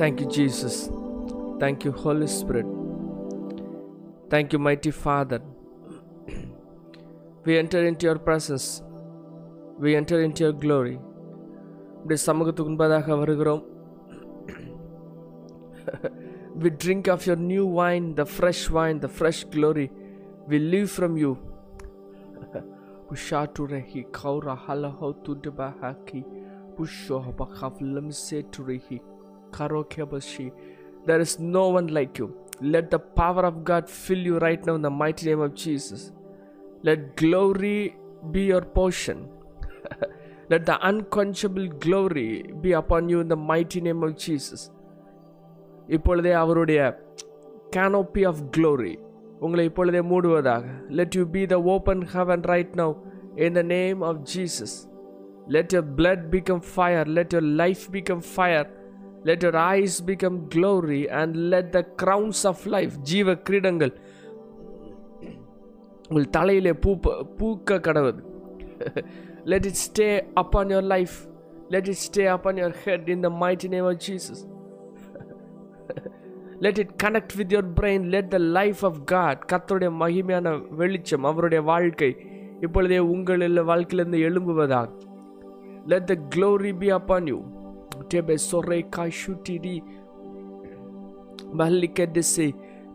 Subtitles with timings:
[0.00, 0.90] Thank you, Jesus.
[1.58, 2.66] Thank you, Holy Spirit.
[4.28, 5.40] Thank you, mighty Father.
[7.44, 8.82] we enter into your presence.
[9.78, 10.98] We enter into your glory.
[12.00, 13.62] இப்படி சமூகத்துக்கு முன்பதாக வருகிறோம்
[16.62, 19.90] we drink of your new wine, the fresh wine, the fresh glory.
[20.48, 21.32] We live from you.
[23.08, 26.22] Pushaturehi kaura halaho tudabahaki.
[29.50, 30.52] Pushohabakavlamseturehi karokebashi.
[31.06, 32.34] There is no one like you.
[32.60, 36.12] Let the power of God fill you right now in the mighty name of Jesus.
[36.82, 37.96] Let glory
[38.30, 39.28] be your portion.
[40.50, 44.70] Let the unquenchable glory be upon you in the mighty name of Jesus.
[45.88, 46.94] இப்பொழுதே அவருடைய
[47.76, 48.98] canopy of glory
[49.38, 52.96] உங்களை இப்பொழுதே மூடுவதாக let you be the open heaven right now
[53.36, 54.88] in the name of Jesus
[55.48, 58.66] let your blood become fire let your life become fire
[59.21, 63.93] let your eyes become glory and let the crowns of life ஜீவ கிரீடங்கள்
[66.09, 68.21] உங்கள் தலையிலே பூப்ப பூக்க கடவுது
[69.51, 70.07] let it stay
[70.41, 71.15] up on your life
[71.69, 74.41] let it stay up on your head in the mighty name of Jesus
[76.65, 80.49] let it connect with your brain let the life of God கத்தருடைய மகிமையான
[80.81, 82.11] வெளிச்சம் அவருடைய வாழ்க்கை
[82.65, 84.89] இப்பொழுதே உங்களில் வாழ்க்கையிலேருந்து எழும்புவதாக
[85.85, 87.39] let the glory be upon you
[88.10, 89.74] tebe sore kashutidi
[91.54, 92.46] malikadese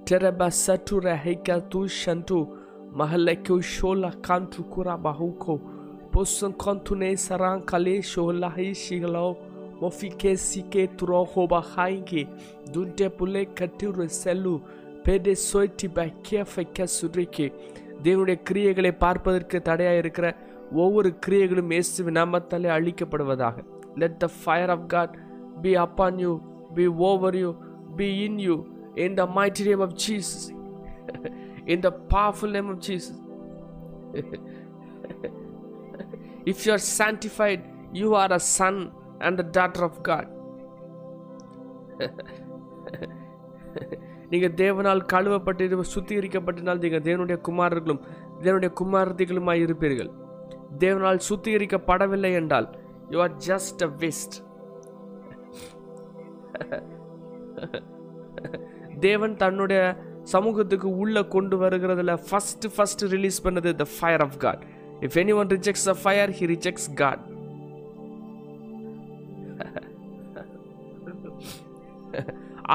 [0.06, 2.40] tereba satura heika tu shantu
[2.96, 5.56] mahalekyo shola kantu kura bahuko
[6.14, 9.26] poson kontune saran kale shola hi shigalo
[9.82, 12.22] mofike sike turo hoba hainge
[12.74, 14.56] dunte pule katiru selu
[15.06, 17.46] birthday சோய்டி பக்கிய ஃபைக்க சுரிக்கி
[18.04, 20.28] தேவனுடைய கிரியைகளை பார்ப்பதற்கு தடையாக இருக்கிற
[20.84, 23.58] ஒவ்வொரு கிரியைகளும் இயேசு நாமத்தாலே அழிக்கப்படுவதாக
[23.99, 25.15] let the fire of God
[25.63, 26.33] be upon you
[26.75, 27.51] be over you
[27.97, 28.57] be in you
[28.95, 30.33] in the mighty name of Jesus
[31.65, 33.23] in the powerful name of Jesus
[36.47, 37.61] if you are sanctified
[37.93, 38.77] you are a son
[39.21, 40.27] and a daughter of god.
[44.31, 48.01] நீங்கள் தேவனால் கழுவப்பட்டு சுத்திகரிக்கப்பட்டினால் நீங்கள் தேவனுடைய குமாரர்களும்
[48.43, 50.11] தேவனுடைய குமாரதிகளுமாய் இருப்பீர்கள்
[50.79, 52.69] தேவனால் சுத்திகரிக்கப்படவில்லை என்றால்
[53.13, 54.35] You are just a waste.
[59.05, 59.81] தேவன் தன்னுடைய
[60.33, 64.63] சமூகத்துக்கு உள்ள கொண்டு வருகிறதுல ஃபர்ஸ்ட் ஃபர்ஸ்ட் ரிலீஸ் பண்ணது the fire of God
[65.07, 67.23] if any one rejects a fire he rejects God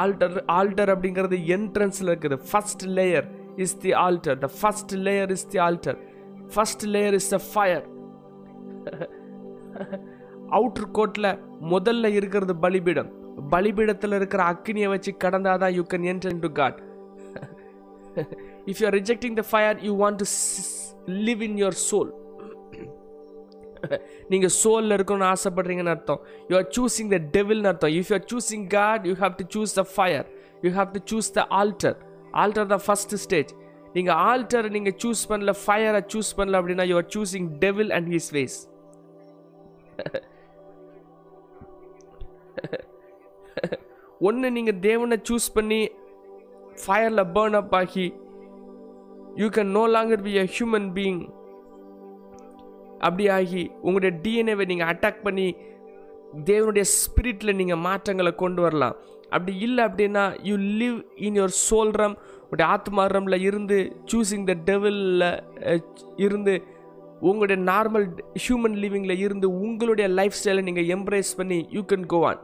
[0.01, 2.37] altar altar அப்படிங்கிறது என்ட்ரன்ஸில் இருக்குது.
[2.51, 3.27] First layer
[3.65, 5.99] is the altar the first layer is the altar
[6.55, 7.85] first layer is the fire
[10.57, 11.31] outer கோட்டில்
[11.73, 13.11] முதல்ல இருக்கிறது பலிபீடம்.
[13.53, 16.79] பலிபீடத்தில் இருக்கிற அக்னியை வச்சு கடந்தாதான் you can enter to God
[18.71, 20.27] if you are rejecting the fire you want to
[21.27, 22.11] live in your soul
[24.31, 26.19] நீங்கள் சோலில் இருக்கணும்னு ஆசைப்படுறீங்கன்னு அர்த்தம்.
[26.49, 27.93] யூ ஆர் சூஸிங் த டெவில்னு அர்த்தம்.
[27.99, 30.27] If you are choosing God you have to choose the fire
[30.65, 31.97] you have to choose the altar
[32.43, 33.51] altar the first stage
[33.95, 38.29] நீங்கள் altar நீங்கள் choose பண்ணல ஃபயரை சூஸ் பண்ணல அப்படின்னா you are choosing devil and his
[38.37, 38.59] ways
[44.21, 45.81] ஒன்று நீங்கள் தேவனை choose பண்ணி
[46.83, 48.07] ஃபயரில் பேர்ன் அப் ஆகி
[49.35, 51.21] you can no longer be a human being
[52.99, 55.47] அப்படி ஆகி உங்களுடைய டிஎன்ஏவை நீங்கள் அட்டாக் பண்ணி
[56.45, 58.95] தேவனுடைய ஸ்பிரிட்டில் நீங்கள் மாற்றங்களை கொண்டு வரலாம்.
[59.31, 63.77] அப்படி இல்லை அப்படின்னா you live in your soul room உங்களுடைய ஆத்மாரமில் இருந்து
[64.11, 65.27] சூஸிங் த டெவலில்
[66.17, 66.53] இருந்து
[67.29, 68.05] உங்களுடைய நார்மல்
[68.43, 72.41] ஹியூமன் லிவிங்கில் இருந்து உங்களுடைய லைஃப் ஸ்டைலை நீங்கள் எம்ப்ரேஸ் பண்ணி you can go on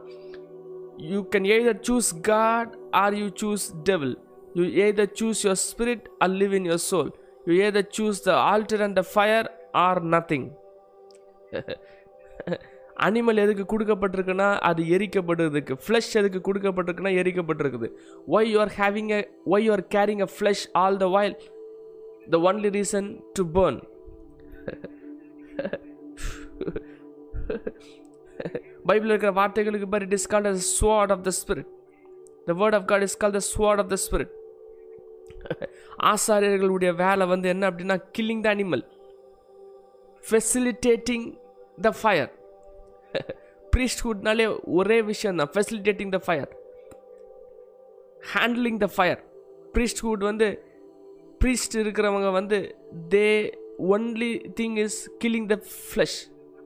[1.12, 2.72] you can either choose God
[3.02, 4.16] or you choose devil
[4.60, 7.10] you either choose your spirit or live in your soul
[7.48, 9.48] you either choose the altar and the fire
[9.86, 10.48] or nothing
[13.06, 15.74] animal எதுக்கு கொடுக்கப்பட்டிருக்குன்னா அது எரிக்கப்படுறதுக்கு.
[15.84, 17.88] Flesh எதுக்கு கொடுக்கப்பட்டிருக்குன்னா எரிக்கப்பட்டிருக்குது.
[18.36, 19.20] Why you are having a
[19.52, 21.36] why you are carrying a flesh all the while
[22.34, 23.08] the only reason
[23.38, 23.78] to burn
[28.88, 31.70] Bible இருக்கிற வார்த்தைகளுக்கு பேர் it is called a sword of the spirit
[32.46, 34.32] the word of God is call the sword of the spirit
[36.12, 38.84] ஆசாரியர்களுடைய வேலை வந்து என்ன அப்படின்னா killing the animal
[40.24, 41.26] facilitating
[41.78, 42.30] the fire
[43.72, 44.46] ப்ரீஸ்ட்ஹுட்னாலே
[44.78, 46.50] ஒரே விஷயம் தான் facilitating the fire
[48.32, 49.20] handling the fire
[49.74, 50.48] priesthood வந்து
[51.40, 52.58] priest இருக்கிறவங்க வந்து
[53.08, 53.26] they
[53.88, 54.30] only
[54.60, 56.18] thing is killing the flesh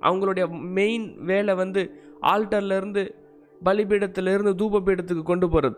[0.03, 1.83] அவங்களுடைய மெயின் வேலை வந்து
[2.33, 3.03] ஆல்டர்லேருந்து
[3.63, 5.77] பலிபீடத்திலிருந்து தூப பீடத்துக்கு கொண்டு போகிறது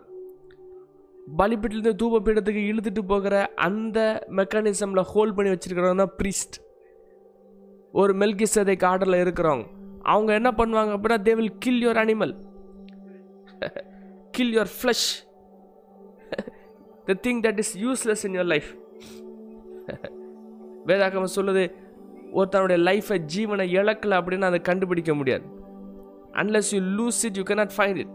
[1.37, 3.35] பலிபீடத்துலேருந்து தூப பீடத்துக்கு இழுத்துட்டு போகிற
[3.65, 3.99] அந்த
[4.31, 6.57] மெக்கானிசமில் ஹோல்ட் பண்ணி வச்சுருக்கிறவங்க தான் ப்ரீஸ்ட்
[7.93, 9.67] ஒரு மெல்கி சதைக்கு ஆர்டரில் இருக்கிறவங்க
[10.05, 12.33] அவங்க என்ன பண்ணுவாங்க அப்படின்னா they will kill your animal
[14.31, 15.07] kill your flesh
[17.07, 18.69] the thing that is useless in your life
[20.85, 21.63] வேதாகமம் சொல்லுது
[22.33, 25.45] ஒருத்தனுடைய லைஃப்பை ஜீவனை இழக்கல அப்படின்னு அதை கண்டுபிடிக்க முடியாது.
[26.31, 28.13] Unless you lose it you cannot find it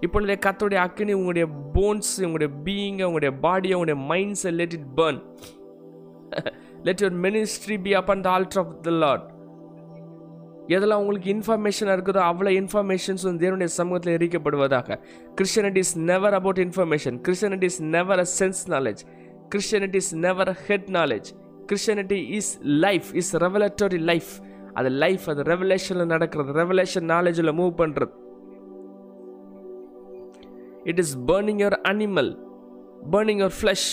[0.00, 5.20] இப்பொழுதே கத்தோடைய அக்கினி உங்களுடைய போன்ஸ் உங்களுடைய பீயிங் உங்களுடைய பாடியை உங்களுடைய மைண்ட்ஸை let it burn
[6.82, 9.26] let your ministry be up and altar of the lord
[10.74, 14.98] எதெல்லாம் உங்களுக்கு இன்ஃபர்மேஷனாக இருக்குதோ அவ்வளோ இன்ஃபர்மேஷன்ஸ் வந்து தேவனுடைய சமூகத்தில் எரிக்கப்படுவதாக.
[15.38, 19.02] Christianity is never about information Christianity is never a sense knowledge
[19.52, 21.28] Christianity is never a head knowledge
[21.70, 22.52] Christianity is
[22.86, 24.32] life is revelatory life
[24.80, 26.50] அது life அது ரெவலேஷனில் நடக்கிறது.
[26.62, 28.14] ரெவலேஷன் நாலேஜில் மூவ் பண்ணுறது
[30.90, 32.30] it is burning your animal
[33.14, 33.88] burning your flesh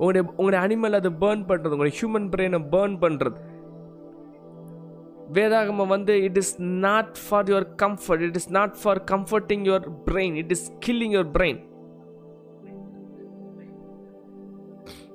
[0.00, 3.38] உங்களுடைய உங்களுடைய animal அதை burn பண்ணுறது உங்களுடைய ஹியூமன் பிரெயினை பேர்ன் பண்ணுறது
[5.32, 10.34] வேதாகமம் வந்து it is not for your comfort it is not for comforting your brain
[10.34, 11.60] it is killing your brain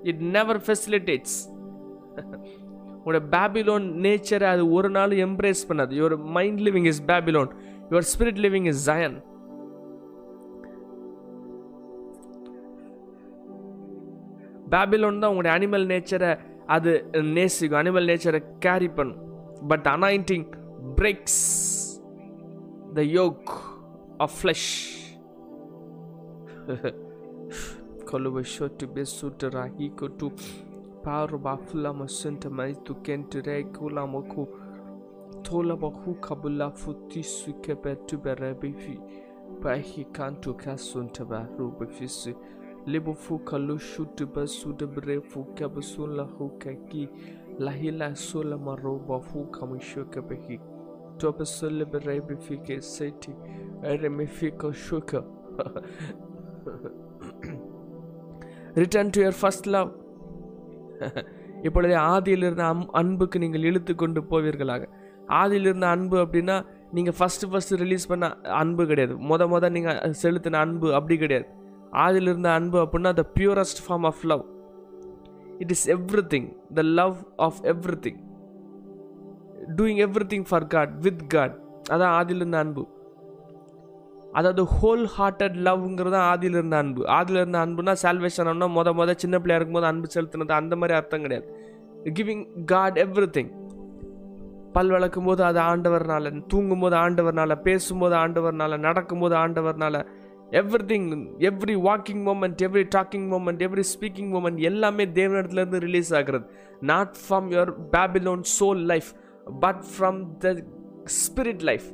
[0.04, 1.38] it never facilitates
[2.98, 5.92] உங்களோட பேபிலோன் நேச்சரை அது ஒரு நாள் எம்ப்ரேஸ் பண்ணாது.
[5.92, 7.50] Your mind living is Babylon
[7.92, 9.18] your spirit living is Zion
[14.75, 16.39] Babylon தான் உங்களுடைய animal நேச்சரை
[16.77, 16.93] அது
[17.37, 19.21] நேசிக்கும் அனிமல் நேச்சரை கேரி பண்ணும்
[19.69, 20.47] but anointing
[20.97, 21.43] breaks
[22.95, 23.53] the yoke
[24.19, 24.71] of flesh
[28.11, 30.29] Kolova shotu besuta rahiko tu
[31.05, 34.47] paru bafula masenta mai tu kenti re kula moku
[35.45, 38.97] tola bahu kabula futi suke betu berebifi
[39.63, 41.87] bahi kantu kasunta ba ruba
[42.86, 47.10] fisi libu fu kalu shutu basu de bre fu kabusula hu kaki
[47.60, 50.60] lahila sula maroba fu kamishoka behi.
[51.18, 53.32] Topa sula berebifi fike seti.
[53.84, 55.24] Eremifika shuka.
[58.78, 59.92] Return to your first love
[61.64, 64.90] இப்பொழுது ஆதியிலிருந்த அம் அன்புக்கு நீங்கள் இழுத்து கொண்டு போவீர்களாக
[65.30, 70.94] ஆதியிலிருந்த அன்பு அப்படின்னா நீங்கள் first first release பண்ண அன்பு கிடையாது மொத மொதல் நீங்கள் செலுத்தின அன்பு
[70.94, 71.48] அப்படி கிடையாது
[72.04, 74.44] ஆதியிலிருந்த அன்பு அப்படின்னா the purest form of love
[75.60, 75.86] it is
[76.34, 77.60] everything the love of
[78.06, 78.20] everything
[79.78, 80.02] doing
[80.34, 81.56] everything for God with God
[81.90, 82.84] அதான் ஆதியிலிருந்த அன்பு.
[84.32, 87.02] அதாவது ஹோல் ஹார்ட்டட் லவ்ங்கிறது ஆதியில் இருந்த அன்பு.
[87.18, 91.22] ஆதியில் இருந்த அன்புனா சால்வேஷன் ஆனா மொத மொத சின்ன பிள்ளையா இருக்கும்போது அன்பு செலுத்தினது அந்த மாதிரி அர்த்தம்
[91.22, 91.48] கிடையாது.
[92.18, 93.54] கிவிங் காட் எவ்ரி திங்
[94.76, 100.02] பல் வளர்க்கும் போது அது ஆண்டவர்னால தூங்கும் போது ஆண்டவர்னால பேசும்போது ஆண்டவர்னால நடக்கும்போது ஆண்டவர்னால
[100.92, 101.08] everything
[101.50, 106.46] every walking moment every talking moment every speaking moment எல்லாமே தேவனிடத்துலேருந்து ரிலீஸ் ஆகிறது.
[106.80, 109.10] Not from your Babylon soul life
[109.60, 110.56] but from the
[111.06, 111.88] spirit life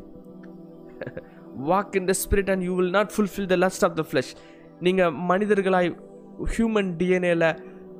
[1.72, 4.34] walk in the spirit and you will not fulfil the lust of the flesh
[4.80, 5.96] நீங்கள் மனிதர்களாய்
[6.58, 7.58] human டிஎன்ஏல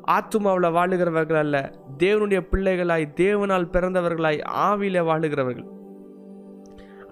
[0.08, 5.68] ஆத்துமாவில் வாழுகிறவர்கள் அல்ல தேவனுடைய பிள்ளைகளாய் தேவனால் பிறந்தவர்களாய் ஆவியில் வாழுகிறவர்கள்.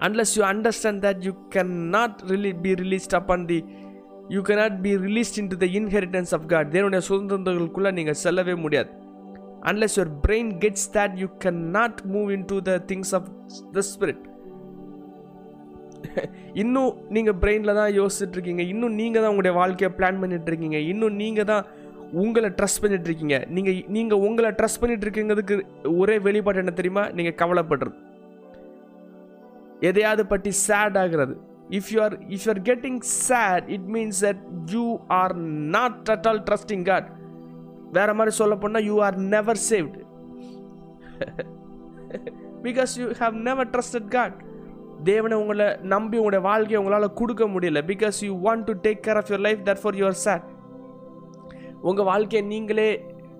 [0.06, 3.58] Unless you understand that you can not really be released up on the
[4.34, 8.90] you cannot be released into the inheritance of God தேவனுடைய சுதந்திரங்களுக்குள்ளே நீங்கள் செல்லவே முடியாது.
[9.70, 13.28] Unless your brain gets that you can not move into the things of
[13.76, 14.24] the spirit
[16.62, 18.62] இன்னும் நீங்கள் பிரெயினில் தான் யோசிச்சுட்டு இருக்கீங்க.
[18.72, 20.78] இன்னும் நீங்கள் தான் உங்களுடைய வாழ்க்கையை பிளான் பண்ணிட்டு இருக்கீங்க.
[20.92, 21.64] இன்னும் நீங்கள் தான்
[22.22, 23.36] உங்களை ட்ரஸ்ட் பண்ணிட்டு இருக்கீங்க.
[23.56, 25.56] நீங்கள் நீங்கள் உங்களை ட்ரஸ்ட் பண்ணிட்டு இருக்கீங்கிறதுக்கு
[26.02, 27.04] ஒரே வெளிப்பாடு என்ன தெரியுமா?
[27.18, 27.94] நீங்கள் கவலைப்படுறது.
[29.88, 31.34] எதையாவது பற்றி சேட் ஆகிறது.
[31.78, 34.42] If you are if you are getting sad it means that
[34.74, 34.84] you
[35.20, 35.34] are
[35.76, 37.08] not at all trusting God
[37.98, 40.00] வேற மாதிரி சொல்ல போனால் you are never saved
[42.66, 44.36] because you have never trusted God
[45.08, 47.80] தேவனை உங்களை நம்பி உங்களுடைய வாழ்க்கையை உங்களால் கொடுக்க முடியல.
[47.90, 50.46] Because you want to take care of your life that for your sad
[51.88, 52.88] உங்கள் வாழ்க்கையை நீங்களே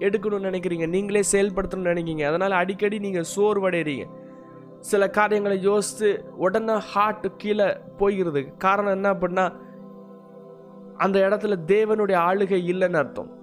[0.06, 0.86] எடுக்கணும்னு நினைக்கிறீங்க.
[0.94, 2.24] நீங்களே செயல்படுத்தணும்னு நினைக்கிறீங்க.
[2.30, 4.06] அதனால் அடிக்கடி நீங்கள் சோர்வடைகிறீங்க.
[4.80, 8.56] சில காரியங்களை யோசித்து உடனே ஹார்ட் கீழே போகிறது.
[8.56, 9.56] காரணம் என்ன அப்படின்னா
[10.96, 13.38] அந்த இடத்துல தேவனுடைய ஆளுகை இல்லைன்னு அர்த்தம்.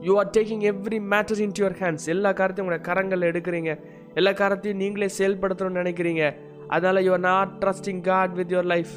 [0.00, 3.80] You are taking every matter in your hands எல்லா காரத்தையும் உங்களுடைய கரங்களில் எடுக்கிறீங்க.
[4.14, 6.34] எல்லா காரத்தையும் நீங்களே செயல்படுத்தணும்னு நினைக்கிறீங்க.
[6.68, 8.90] அதனால் you are not trusting God with your life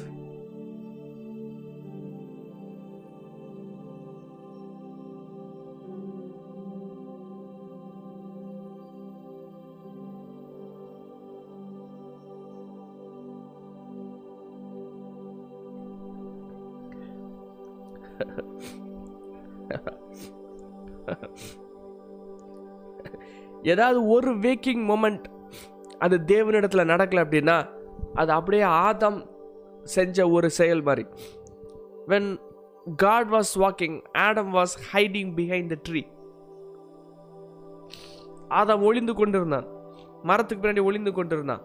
[23.74, 25.26] ஏதாவது ஒரு வேக்கிங் மொமெண்ட்
[26.04, 27.56] அது தேவனிடத்தில் நடக்கல அப்படின்னா
[28.20, 29.20] அது அப்படியே ஆதம்
[29.94, 31.04] செஞ்ச ஒரு செயல் மாதிரி.
[32.12, 32.28] When
[33.04, 36.02] God was walking Adam was hiding behind the tree
[38.60, 39.68] ஆதாம் ஒளிந்து கொண்டிருந்தான்.
[40.30, 41.62] மரத்துக்கு பின்னாடி ஒளிந்து கொண்டிருந்தான்.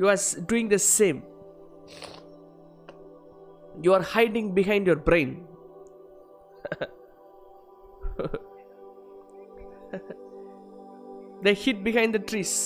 [0.00, 0.22] You are
[0.52, 1.20] doing the same
[3.84, 5.34] you are hiding behind your brain
[11.44, 12.56] they hid behind the trees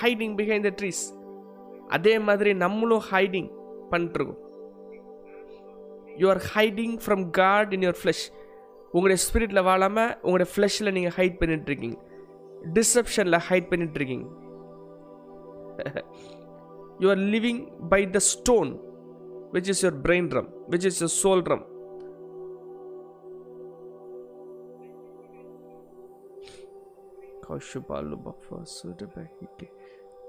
[0.00, 1.02] hiding behind the trees
[1.90, 3.50] அதே மாதிரி நம்மளும் ஹைடிங்
[3.90, 4.40] பண்ணிட்டுருக்கோம்
[6.16, 8.24] you are hiding from God in your flesh
[8.94, 11.98] உங்களுடைய ஸ்பிரிட்டில் வாழாமல் உங்களுடைய ஃப்ளஷில் நீங்கள் ஹைட் பண்ணிகிட்ருக்கீங்க
[12.72, 14.26] டிசப்ஷனில் ஹைட் பண்ணிகிட்ருக்கீங்க
[17.00, 18.70] you are living by the stone
[19.52, 21.64] which is your brain room which is your soul room
[27.46, 29.66] Kashubalu bafasu de bahike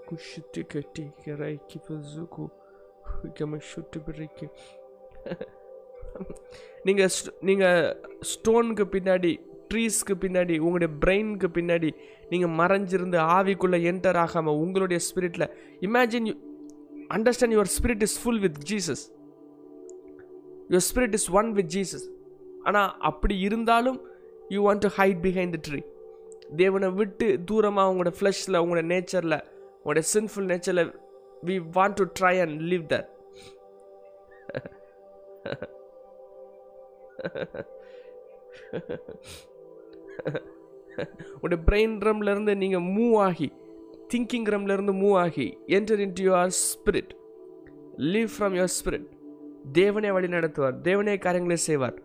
[0.08, 2.46] kushiti kati kerai kipazuku
[3.38, 4.46] gamashuti berike
[6.86, 7.66] நீங்க st- நீங்க
[8.30, 9.32] ஸ்டோனுக்கு பின்னாடி
[9.72, 11.90] ட்ரீஸ்க்கு பின்னாடி உங்களுடைய பிரெயினுக்கு பின்னாடி
[12.30, 15.46] நீங்க மறைஞ்சிருந்து ஆவிக்குள்ள என்டர் ஆகாம உங்களுடைய ஸ்பிரிட்ல
[15.82, 16.36] imagine you
[17.10, 19.04] understand your spirit is full with Jesus
[20.70, 22.08] your spirit is one with Jesus
[22.64, 24.00] ஆனால் அப்படி இருந்தாலும்
[24.56, 25.82] you want to hide behind the tree
[26.56, 29.40] தேவனை விட்டு தூரமாக உங்களோட ஃப்ளஷில் உங்களோட நேச்சரில்
[29.80, 30.92] உங்களோட sinful நேச்சரில்
[31.48, 33.10] we want to try and leave that
[41.36, 43.50] உங்களோட பிரெயின் ட்ரம்லேருந்து நீங்கள் மூவ் ஆகி
[44.14, 47.14] திங்கிங் ட்ரம்லேருந்து மூவ் ஆகி enter into your spirit
[48.14, 49.08] leave from your spirit
[49.80, 50.76] தேவனே வழி நடத்துவார்.
[50.88, 51.98] தேவனே காரியங்களை செய்வார்.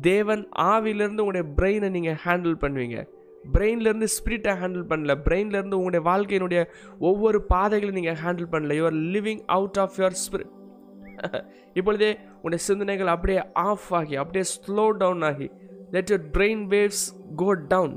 [0.00, 0.42] தேவன்
[0.72, 2.98] ஆவியிலேருந்து உங்களுடைய பிரெயினை நீங்கள் ஹேண்டில் பண்ணுவீங்க.
[3.44, 5.12] பிரெயின்லேருந்து ஸ்பிரிட்டை ஹேண்டில் பண்ணல.
[5.26, 6.60] பிரெயின்லேருந்து உங்களுடைய வாழ்க்கையினுடைய
[7.10, 8.74] ஒவ்வொரு பாதைகளையும் நீங்கள் ஹேண்டில் பண்ணல.
[8.80, 10.52] Your living out of your spirit
[11.78, 15.48] இப்பொழுதே உங்களுடைய சிந்தனைகள் அப்படியே ஆஃப் ஆகி அப்படியே ஸ்லோ டவுன் ஆகி
[15.94, 17.04] let your brain waves
[17.42, 17.94] go down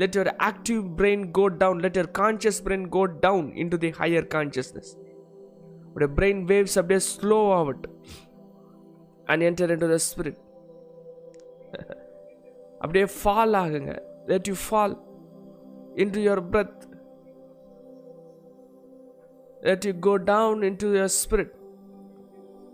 [0.00, 4.28] let your active brain go down let your conscious brain go down into the higher
[4.36, 4.92] consciousness
[5.94, 7.96] உடைய brain waves அப்படியே slow ஆகட்டும்.
[9.48, 10.38] Enter into the spirit
[12.82, 13.94] அப்படியே fall ஆகுங்க.
[14.30, 14.92] Let you fall
[16.02, 16.76] into your breath.
[19.68, 21.50] Let you go down into your spirit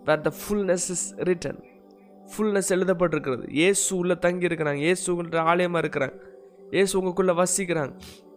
[0.07, 1.57] where the fullness is written.
[2.33, 3.45] Fullness எழுதப்பட்டிருக்கிறது.
[3.67, 4.81] ஏசு உள்ளே தங்கி இருக்கிறாங்க.
[4.91, 6.15] ஏசு உங்கள்கிட்ட ஆலயமாக இருக்கிறாங்க.
[6.81, 7.93] ஏசு உங்களுக்குள்ளே வசிக்கிறாங்க.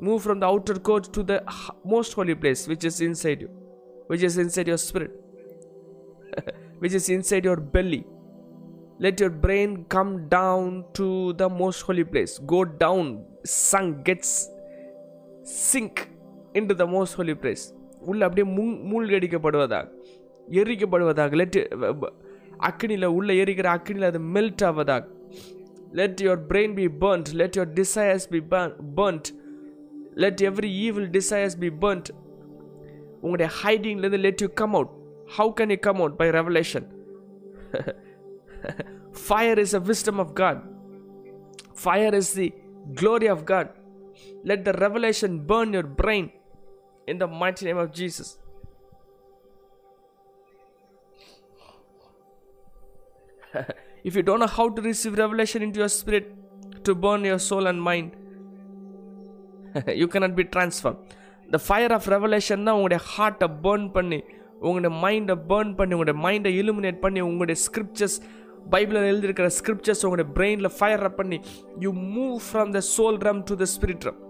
[0.06, 1.36] Move from the outer court to the
[1.92, 3.48] most holy place which is inside you
[4.08, 5.14] which is inside your spirit
[6.82, 8.00] which is inside your belly
[8.98, 10.62] let your brain come down
[10.92, 13.02] to the most holy place go down
[13.46, 14.30] sunk gets
[15.62, 15.96] sink
[16.54, 17.64] into the most holy place
[18.08, 19.86] உள்ளே அப்படியே முங் மூழ்கடிக்கப்படுவதாக
[20.60, 21.56] எரிக்கப்படுவதாக let
[22.68, 25.02] அக்னியில் உள்ளே எரிக்கிற அக்னியில் அது melt ஆவதாக
[26.00, 28.40] let your brain be burnt let your desires be
[29.00, 29.28] burnt
[30.24, 32.10] let every evil desires be burnt
[33.22, 34.92] உங்களுடைய ஹைடிங்லேருந்து let you come out
[35.38, 36.86] how can you come out by revelation
[39.29, 40.57] fire is a wisdom of god
[41.85, 42.47] fire is the
[43.01, 43.67] glory of god
[44.51, 46.25] let the revelation burn your brain
[47.11, 48.29] in the mighty name of jesus
[54.03, 56.25] if you don't know how to receive revelation into your spirit
[56.85, 58.09] to burn your soul and mind
[60.01, 60.99] you cannot be transformed
[61.55, 64.19] the fire of revelation தான் உங்களுடைய ஹார்ட்டை burn பண்ணி
[64.67, 68.17] உங்களுடைய மைண்டை burn பண்ணி உங்களுடைய மைண்டை illuminate பண்ணி உங்களுடைய ஸ்கிரிப்சர்ஸ்
[68.70, 71.38] பைபிளில் எழுதியிருக்கிற ஸ்கிரிப்சர்ஸ் உங்களுடைய பிரெயினில் ஃபயர் அப் பண்ணி
[71.80, 74.20] you move from the soul room to the spirit room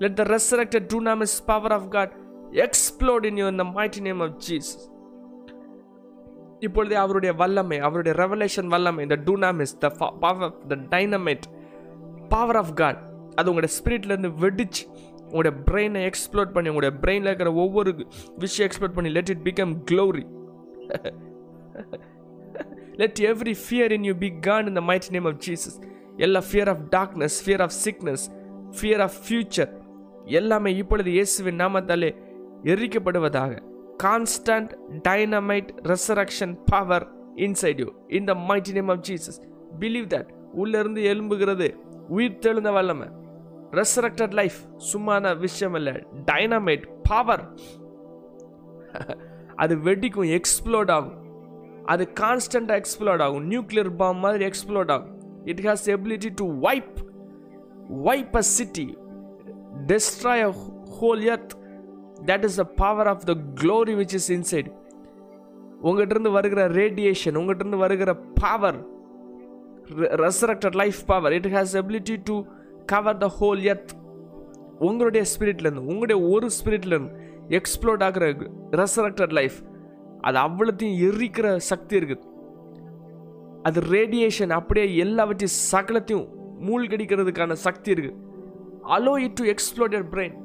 [0.00, 1.88] let the resurrected dunamis power power of
[2.66, 4.70] explode in in you the mighty name of Jesus
[6.58, 9.88] இப்பொழுது அவருடைய வல்லமை அவருடைய ரெவலேஷன் வல்லமை இந்த dunamis the
[10.24, 11.46] power the dynamite
[12.28, 13.00] power of God
[13.34, 14.84] அது உங்களுடைய ஸ்பிரிட்லேருந்து வெடிச்சு
[15.24, 17.90] உங்களுடைய பிரெயினை எக்ஸ்ப்ளோர் பண்ணி உங்களுடைய பிரெயினில் இருக்கிற ஒவ்வொரு
[18.38, 20.24] விஷயம் எக்ஸ்ப்ளோர் பண்ணி let it become glory
[23.00, 25.76] let every fear in you be gone in the might name of Jesus
[26.16, 28.24] எல்லா fear of darkness fear of sickness
[28.80, 29.70] fear of future
[30.40, 32.10] எல்லாமே இப்பொழுது இயேசுவின் நாமத்தாலே
[32.64, 33.52] எரிக்கப்படுவதாக
[34.02, 34.72] constant
[35.08, 37.06] dynamite resurrection power
[37.36, 39.40] inside you in the mighty name of Jesus
[39.80, 41.68] believe that உள்ளிருந்து எலும்புகிறது
[42.08, 43.08] உயிர் தெழுந்த வல்லமை.
[43.72, 44.56] Resurrected life
[44.92, 45.92] சும்மான விஷயம் இல்லை
[46.24, 47.44] டைனமைட் பவர்
[49.62, 51.16] அது வெடிக்கும் எக்ஸ்ப்ளோட் ஆகும்.
[51.92, 53.46] அது கான்ஸ்டண்ட்டாக எக்ஸ்ப்ளோட் ஆகும்.
[53.50, 55.14] நியூக்ளியர் பாம் மாதிரி எக்ஸ்ப்ளோட் ஆகும்.
[55.52, 56.98] It has ability to wipe
[58.08, 58.86] wipe a city
[59.90, 60.52] destroy a
[60.98, 61.54] whole earth
[62.28, 64.70] that is the power of the glory which is inside
[65.82, 68.10] உங்கள்கிட்டருந்து வருகிற ரேடியேஷன் உங்கள்கிட்ட இருந்து வருகிற
[68.42, 68.78] power
[70.24, 72.36] resurrected life power it has ability to
[72.92, 73.92] cover the whole earth
[74.88, 77.19] உங்களுடைய ஸ்பிரிட்லேருந்து உங்களுடைய ஒரு ஸ்பிரிட்லேருந்து
[77.56, 78.24] explode ஆகிற
[78.82, 79.58] ரெசரக்டட் லைஃப்
[80.26, 82.26] அது அவ்வளோத்தையும் எரிக்கிற சக்தி இருக்குது
[83.68, 86.28] அது ரேடியேஷன் அப்படியே எல்லாவற்றையும் சகலத்தையும்
[86.68, 88.18] மூழ்கடிக்கிறதுக்கான சக்தி இருக்குது
[88.96, 90.36] allow it to explore your brain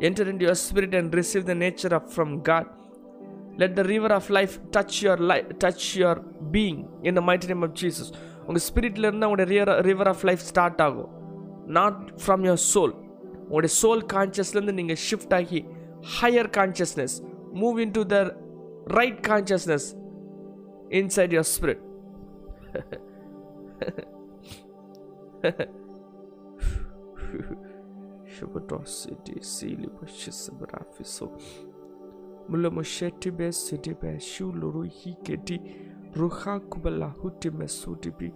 [0.00, 2.66] enter into your spirit and receive the nature of from God.
[3.60, 6.20] Let the river of life touch your life, touch your
[6.54, 8.10] being in the might name of Jesus
[8.46, 11.10] உங்கள் ஸ்பிரிட்டில் இருந்து உங்களுடைய river of life start ஆகும்.
[11.78, 12.94] Not from your soul
[13.48, 15.60] உங்களுடைய soul கான்சியஸ்லேருந்து நீங்கள் shift ஆகி
[16.18, 17.16] higher consciousness
[17.62, 18.18] move into the
[19.00, 19.88] right consciousness
[21.00, 21.84] inside your spirit
[28.34, 31.26] Shabbatosity, Sili Bashisabrafiso.
[31.26, 31.67] Mulamosheti
[33.38, 35.60] be sidi be shuluru hiketi
[36.16, 38.32] ruha kubala huti mesutibi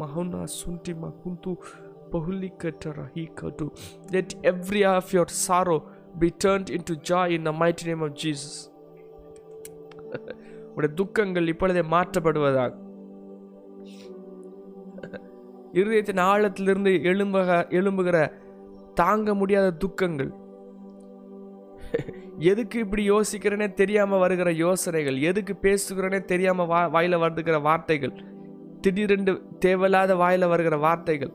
[0.00, 1.56] mahuna sunti mahuntu
[2.10, 3.66] pahulikatara hikatu.
[4.12, 5.80] Let every of your sorrow
[6.18, 8.54] be turned into joy in the mighty name of Jesus.
[10.76, 12.72] உடைய துக்கங்கள் இப்பொழுதே மாற்றப்படுவதாக
[15.80, 18.16] இருதயத்தின் ஆழத்திலிருந்து எழும்புக எழும்புகிற
[19.00, 20.30] தாங்க முடியாத துக்கங்கள்
[22.38, 28.30] எதுக்கு இப்படி யோசிக்கிறேனே தெரியாமல் வருகிற யோசனைகள் எதுக்கு பேசுகிறேனே தெரியாமல் வா வாயில வருகிற வார்த்தைகள்
[28.80, 31.32] திடீரென்று தேவையில்லாத வாயில வருகிற வார்த்தைகள்.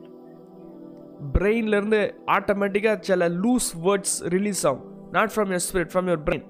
[1.32, 5.10] பிரெயின்லேருந்து ஆட்டோமேட்டிக்காக சில லூஸ் வேர்ட்ஸ் ரிலீஸ் ஆகும்.
[5.10, 6.46] Not from your spirit from your brain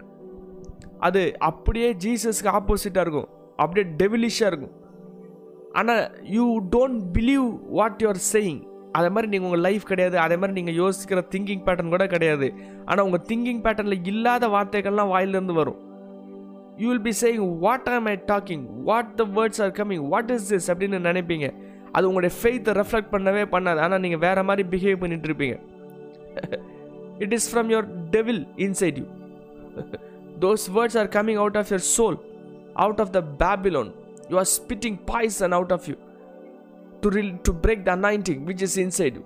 [0.99, 3.29] அது அப்படியே ஜீசஸ்க்கு ஆப்போசிட்டாக இருக்கும்.
[3.57, 4.73] அப்படியே டெவிலிஷாக இருக்கும்.
[5.73, 8.68] ஆனால் you don't believe what you are saying
[8.99, 10.17] அதே மாதிரி நீங்கள் உங்கள் லைஃப் கிடையாது.
[10.25, 12.49] அதே மாதிரி நீங்கள் யோசிக்கிற திங்கிங் பேட்டர்ன் கூட கிடையாது.
[12.89, 15.79] ஆனால் உங்கள் திங்கிங் பேட்டர்னில் இல்லாத வார்த்தைகள்லாம் வாயிலிருந்து வரும்.
[16.83, 20.49] You will be saying what am I talking what the words are coming what is
[20.53, 21.49] this அப்படின்னு நினைப்பீங்க.
[21.97, 23.81] அது உங்களுடைய ஃபெய்த்தை ரெஃப்ளெக்ட் பண்ணவே பண்ணாது.
[23.85, 25.57] ஆனால் நீங்கள் வேற மாதிரி பிஹேவ் பண்ணிட்டு இருப்பீங்க.
[27.25, 29.07] It is from your devil inside you
[30.45, 32.19] those words are coming out of your soul
[32.85, 33.91] out of the Babylon
[34.33, 35.97] you are spitting boys and out of you
[37.03, 39.25] to, re- to break the anointing which is inside you.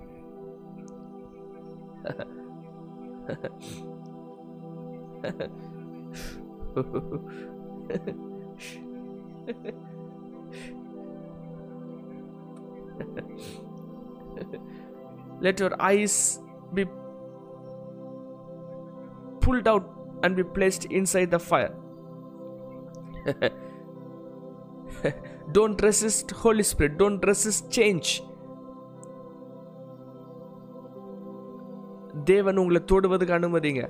[15.41, 16.39] Let your eyes
[16.73, 16.85] be
[19.41, 19.89] pulled out
[20.23, 21.73] and be placed inside the fire.
[25.51, 28.09] don't resist Holy Spirit, don't resist change.
[32.23, 33.89] தேவன் உங்களை தொடுவதற்கு அனுமதிங்க.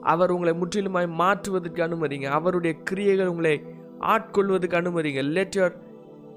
[0.00, 2.24] அவர் உங்களை முற்றிலுமாய் மாற்றுவதற்கு அனுமதிங்க.
[2.24, 3.62] அவருடைய கிரியைகள் உங்களை
[4.00, 5.22] ஆட்கொள்வதற்கு அனுமதிங்க.
[5.22, 5.74] Let your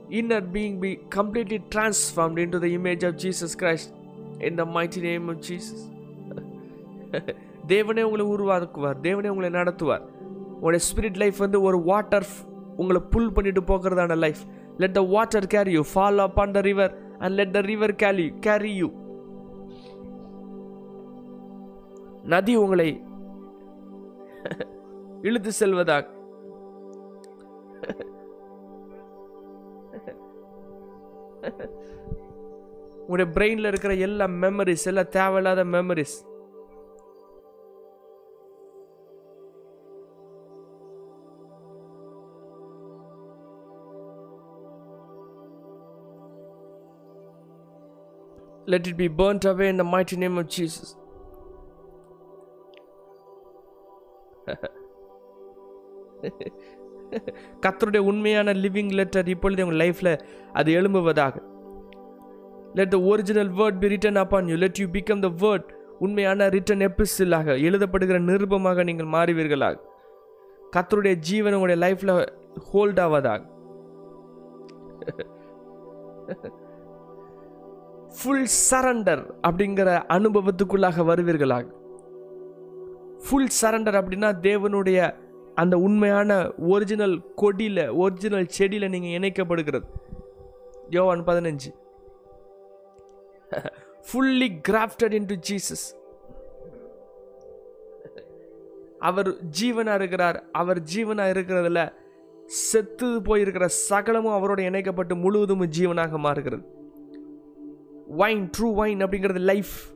[0.09, 5.27] inner being be completely transformed into the image of Jesus Christ in the mighty name
[5.27, 5.83] of Jesus
[7.67, 8.97] தேவனே உங்களை உருவாக்குவார்.
[9.01, 10.03] தேவனே உங்களை நடத்துவார்.
[10.55, 12.27] உங்களுடைய ஸ்பிரிட் லைஃப் வந்து ஒரு வாட்டர்
[12.77, 14.37] உங்களை புல் பண்ணிட்டு போகிறதான life
[14.77, 18.27] let the water carry you follow up on the river and let the river carry
[18.39, 18.89] carry you
[22.25, 22.89] நதி உங்களை
[25.21, 26.05] இழுத்து செல்வதாக.
[32.99, 36.15] உங்களுடைய பிரெயினில் இருக்கிற எல்லா மெமரிஸ் எல்லா தேவையில்லாத memories
[48.67, 50.95] Let it be burnt away in the mighty name of Jesus.
[57.61, 60.19] கத்தருடைய உண்மையான லிவிங் லெட்டர் இப்பொழுது உங்கள் லைஃப்பில்
[60.53, 61.41] அது எழும்புவதாக.
[62.73, 65.65] Let the original word be written upon you let you become the word
[65.99, 69.79] உண்மையான ரிட்டன் எபிசிலாக எழுதப்படுகிற நிருபமாக நீங்கள் மாறுவீர்களாக.
[70.75, 73.41] கத்தருடைய ஜீவன் உங்களுடைய லைஃப்பில் ஹோல்ட் ஆவதாக.
[78.17, 81.65] ஃபுல் சரண்டர் அப்படிங்கிற அனுபவத்துக்குள்ளாக வருவீர்களாக.
[83.25, 84.99] ஃபுல் சரண்டர் அப்படின்னா தேவனுடைய
[85.61, 86.29] அந்த உண்மையான
[86.73, 89.87] ஒரிஜினல் கொடியில் ஒரிஜினல் செடியில் நீங்கள் இணைக்கப்படுகிறது.
[90.95, 91.69] யோவான் பதினஞ்சு.
[94.07, 95.85] ஃபுல்லி கிராஃப்டட் இன்டு ஜீசஸ்
[99.09, 100.37] அவர் ஜீவனாக இருக்கிறார்.
[100.61, 101.81] அவர் ஜீவனாக இருக்கிறதுல
[102.69, 106.65] செத்து போயிருக்கிற சகலமும் அவரோட இணைக்கப்பட்டு முழுவதும் ஜீவனாக மாறுகிறது.
[108.07, 109.95] வைன் ட்ரூ வைன் அப்படிங்கிறது லைஃப்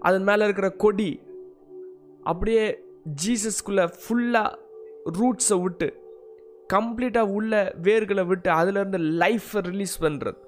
[0.00, 1.20] அதன் மேலே இருக்கிற கொடி
[2.22, 2.84] அப்படியே
[3.24, 4.58] ஜீசஸ்குள்ளே ஃபுல்லாக
[5.20, 5.88] ரூட்ஸை விட்டு
[6.72, 10.40] கம்ப்ளீட்டாக உள்ள வேர்களை விட்டு அதுலேருந்து லைஃப்பை ரிலீஸ் பண்ணுறது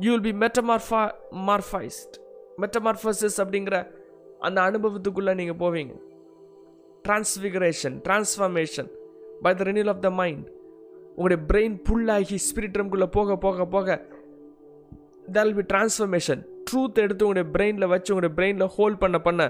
[0.00, 2.20] you will be metamorpho morphosed
[2.60, 3.76] metamorphosis அப்படிங்கிற
[4.40, 5.94] அந்த அனுபவத்துக்குள்ளே நீங்கள் போவீங்க.
[7.04, 8.88] Transfiguration transformation
[9.42, 10.48] by the renewal of the mind
[11.20, 13.88] உங்களுடைய பிரெயின் புல்லாகி ஸ்பிரிட் ரம்குள்ளே போக போக போக
[15.32, 19.42] தல் பி டிரான்ஸ்ஃபர்மேஷன் ட்ரூத் எடுத்து உங்களுடைய பிரெயினில் வச்சு உங்களுடைய பிரெயினில் ஹோல்ட் பண்ண பண்ண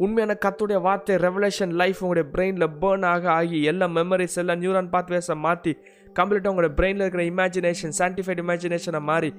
[0.00, 5.36] உண்மையான கத்துடைய வார்த்தை ரெவலேஷன் லைஃப் உங்களுடைய பிரெயினில் பேர்ன் ஆக ஆகி எல்லா மெமரிஸ் எல்லாம் நியூரான் பாத்வேஸை
[5.44, 5.72] மாற்றி
[6.16, 9.30] கம்ப்ளீட்டாக உங்களுடைய பிரெயினில் இருக்கிற இமேஜினேஷன் சயின்டிஃபைட் இமேஜினேஷனை மாறி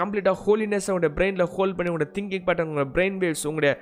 [0.00, 3.72] கம்ப்ளீட்டாக ஹோலினஸ் உங்களுடைய பிரெயினில் ஹோல்ட் பண்ணி உங்களுடைய திங்கிங் பேட்டர்ன் உங்களுடைய பிரெயின் வேவ்ஸ் உங்களுடைய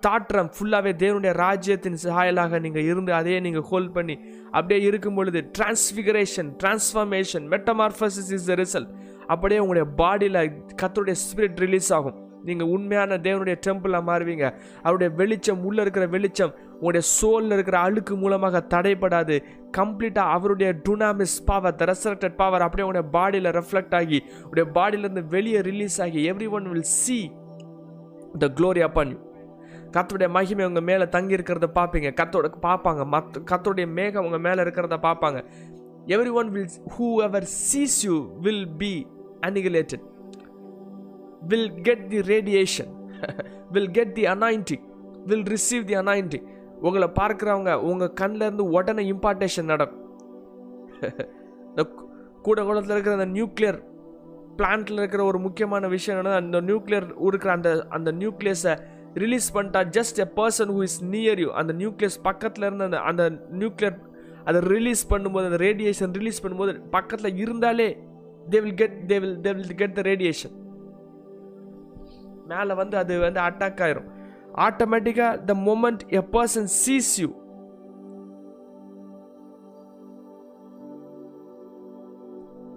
[0.00, 4.14] தாற்றம் ஃபுல்லாகவே தேவனுடைய ராஜ்யத்தின் சாயலாக நீங்கள் இருந்து அதையே நீங்கள் ஹோல்ட் பண்ணி
[4.50, 8.90] அப்படியே இருக்கும் பொழுது transfiguration transformation metamorphosis is the result
[9.26, 10.40] அப்படியே உங்களுடைய பாடியில்
[10.82, 12.16] கத்தருடைய ஸ்பிரிட் ரிலீஸ் ஆகும்.
[12.44, 14.44] நீங்கள் உண்மையான தேவனுடைய டெம்பிளாக மாறுவீங்க.
[14.82, 19.36] அவருடைய வெளிச்சம் உள்ளே இருக்கிற வெளிச்சம் உங்களுடைய சோலில் இருக்கிற அழுக்கு மூலமாக தடைப்படாது
[19.78, 25.60] கம்ப்ளீட்டாக அவருடைய dunamis power the resurrected power அப்படியே உங்களுடைய பாடியில் ரெஃப்ளெக்ட் ஆகி உடைய பாடியிலேருந்து வெளியே
[25.60, 26.22] ரிலீஸ் ஆகி
[26.58, 27.18] everyone will see
[28.38, 29.18] the glory upon you
[29.96, 32.10] கத்தோடைய மகிமை உங்கள் மேலே தங்கி இருக்கிறத பார்ப்பீங்க.
[32.20, 33.02] கத்தோட பார்ப்பாங்க.
[33.14, 35.44] மத் கத்தோடைய மேகம் உங்கள் மேலே இருக்கிறத பார்ப்பாங்க.
[36.32, 36.74] Everyone will
[37.22, 39.06] whoever sees you will be
[39.46, 40.04] inoculated
[41.48, 42.92] will get the radiation
[43.70, 44.84] will get the anointing
[45.26, 46.46] will receive the anointing
[46.80, 50.04] உங்களை பார்க்குறவங்க உங்கள் கண்ணிலேருந்து உடனே இம்பார்ட்டேஷன் நடக்கும்.
[51.68, 51.82] இந்த
[52.42, 53.78] கூட குளத்தில் இருக்கிற அந்த நியூக்ளியர்
[54.56, 58.74] பிளான்ட்டில் இருக்கிற ஒரு முக்கியமான விஷயம் என்னன்னா அந்த நியூக்ளியர் இருக்கிற அந்த அந்த நியூக்ளியஸை
[59.22, 63.24] ரிலீஸ் பண்ணிட்டா just a person who is near you அந்த நியூக்ளியஸ் பக்கத்தில் இருந்த அந்த அந்த
[63.62, 63.96] நியூக்ளியர்
[64.50, 67.88] அதை ரிலீஸ் பண்ணும்போது அந்த ரேடியேஷன் ரிலீஸ் பண்ணும்போது பக்கத்தில் இருந்தாலே
[68.52, 70.54] they will get they will they will get the radiation
[72.50, 74.10] மேலே வந்து அது வந்து அட்டாக் ஆயிரும்.
[74.66, 77.28] ஆட்டோமேட்டிக்காக the moment a person sees you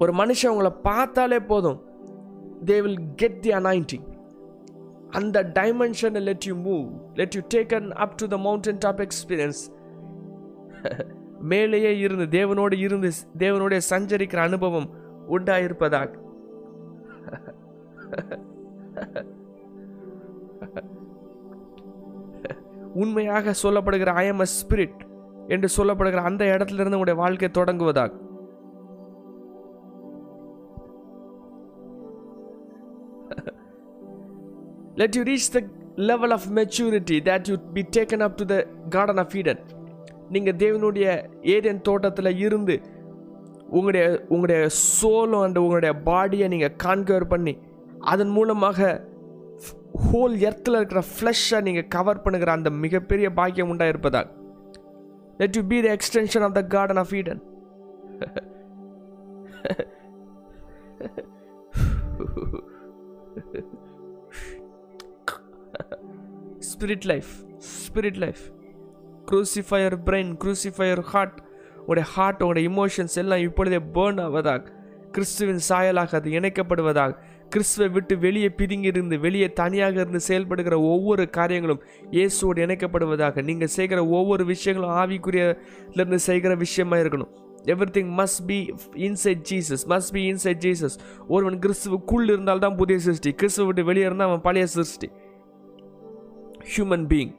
[0.03, 1.79] ஒரு மனுஷன் உங்களை பார்த்தாலே போதும்.
[2.69, 4.05] They will get the anointing
[5.09, 9.69] அந்த டைமென்ஷனை let you move let you taken up to the mountain top experience
[11.39, 14.89] மேலேயே இருந்து தேவனோடு இருந்து தேவனுடைய சஞ்சரிக்கிற அனுபவம்
[15.29, 16.09] உண்டாயிருப்பதாக.
[22.93, 24.99] உண்மையாக சொல்லப்படுகிற ஐ எம் அ ஸ்பிரிட்
[25.47, 28.28] என்று சொல்லப்படுகிற அந்த இடத்துல இருந்து உங்களுடைய வாழ்க்கை தொடங்குவதாக.
[34.99, 35.61] Let you reach the
[36.09, 38.59] level of maturity that you be taken up to the
[38.89, 39.59] garden of eden.
[40.31, 41.05] நீங்கள் தேவனுடைய
[41.53, 42.75] ஏதேன் தோட்டத்தில் இருந்து
[43.69, 47.53] உங்களுடைய உங்களுடைய சோலும் அண்ட் உங்களுடைய பாடியை நீங்கள் கான்கவர் பண்ணி
[48.11, 48.89] அதன் மூலமாக
[50.05, 54.29] ஹோல் எர்த்தில் இருக்கிற ஃப்ளஷ்ஷை நீங்கள் கவர் பண்ணுகிற அந்த மிகப்பெரிய பாக்கியம் உண்டாக இருப்பதால்
[55.41, 57.41] let you be the extension of the garden of Eden
[66.67, 67.29] spirit life
[67.73, 68.41] spirit life
[69.31, 71.37] crucifier brain crucifier heart
[71.85, 74.63] உடைய ஹார்ட் உடைய இமோஷன்ஸ் எல்லாம் இப்பொழுதே பேர்ன் ஆவதாக.
[75.11, 77.13] கிறிஸ்துவின் சாயலாக அது இணைக்கப்படுவதாக.
[77.49, 83.43] கிறிஸ்துவை விட்டு வெளியே பிதுங்கியிருந்து வெளியே தனியாக இருந்து செயல்படுகிற ஒவ்வொரு காரியங்களும் இயேசுவோடு இணைக்கப்படுவதாக.
[83.43, 87.31] நீங்கள் செய்கிற ஒவ்வொரு விஷயங்களும் ஆவிக்குரியலேருந்து செய்கிற விஷயமா இருக்கணும்.
[87.97, 93.31] Everything must be inside Jesus must be inside Jesus ஒருவன் கிறிஸ்துவுக்குள் இருந்தால் தான் புதிய சிருஷ்டி.
[93.31, 95.09] கிறிஸ்துவ விட்டு வெளியே இருந்தால் அவன் பழைய சிருஷ்டி.
[96.73, 97.35] Human being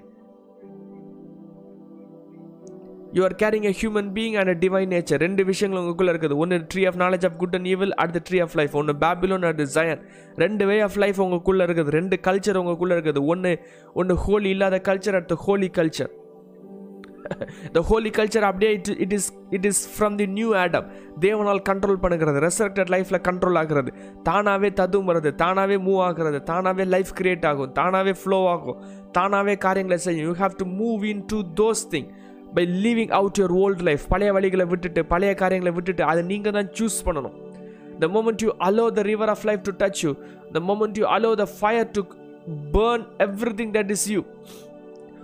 [3.16, 6.36] you are carrying a human being and a divine nature ரெண்டு விஷயங்கள் உங்களுக்குள்ள இருக்குது.
[6.42, 9.62] ஒன்று tree of knowledge of good and evil அடுத்த ட்ரீ ஆஃப் லைஃப் ஒன்று பேபிலோன் அட்
[9.76, 10.02] ஜயன்
[10.44, 11.96] ரெண்டு வே ஆஃப் லைஃப் உங்களுக்குள்ள இருக்குது.
[11.98, 13.22] ரெண்டு கல்ச்சர் உங்களுக்குள்ள இருக்குது.
[13.34, 13.52] ஒன்று
[14.02, 16.12] ஒன்று ஹோலி இல்லாத culture at the holy culture
[17.74, 20.86] the holy culture அப்படியே it it is it is from the new Adam
[21.24, 23.90] தேவனால் கண்ட்ரோல் பண்ணுகிறது ரெசரக்டட் லைஃப்பில் கண்ட்ரோல் ஆகிறது.
[24.28, 28.80] தானாகவே ததும்புறது தானாகவே மூவ் ஆகிறது தானாகவே லைஃப் கிரியேட் ஆகும் தானாகவே ஃப்ளோ ஆகும்
[29.18, 30.26] தானாகவே காரியங்களை செய்யும்.
[30.30, 32.08] You have to move into those thing
[32.56, 36.70] by leaving out your old life பழைய வழிகளை விட்டுட்டு பழைய காரியங்களை விட்டுட்டு அதை நீங்கள் தான்
[36.78, 37.36] சூஸ் பண்ணணும்.
[38.02, 40.12] The moment you allow the river of life to touch you
[40.56, 42.02] the moment you allow the fire to
[42.76, 43.04] burn
[43.60, 44.20] everything that is you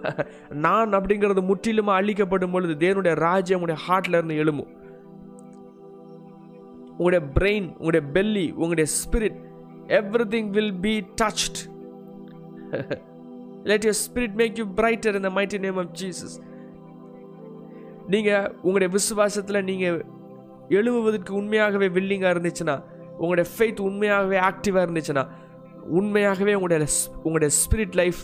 [0.65, 4.73] நான் அப்படிங்கிறது முற்றிலுமா அழிக்கப்படும் பொழுது தேவனுடைய ராஜ்யம் உங்களுடைய ஹார்ட்ல இருந்து எழும்பும்.
[6.99, 9.39] உங்களுடைய பிரெயின் உங்களுடைய பெல்லி உங்களுடைய spirit
[10.29, 11.61] everything will be touched
[13.63, 16.37] let your spirit make you brighter இந்த மைட்டி நேம் ஆஃப் ஜீசஸ்
[18.07, 19.99] நீங்கள் உங்களுடைய விசுவாசத்தில் நீங்கள்
[20.69, 22.77] எழுவுவதற்கு உண்மையாகவே வில்லிங்காக இருந்துச்சுன்னா
[23.19, 25.25] உங்களுடைய ஃபெய்த் உண்மையாகவே ஆக்டிவாக இருந்துச்சுன்னா
[25.91, 26.89] உண்மையாகவே உங்களுடைய
[27.23, 28.21] உங்களுடைய ஸ்பிரிட் லைஃப்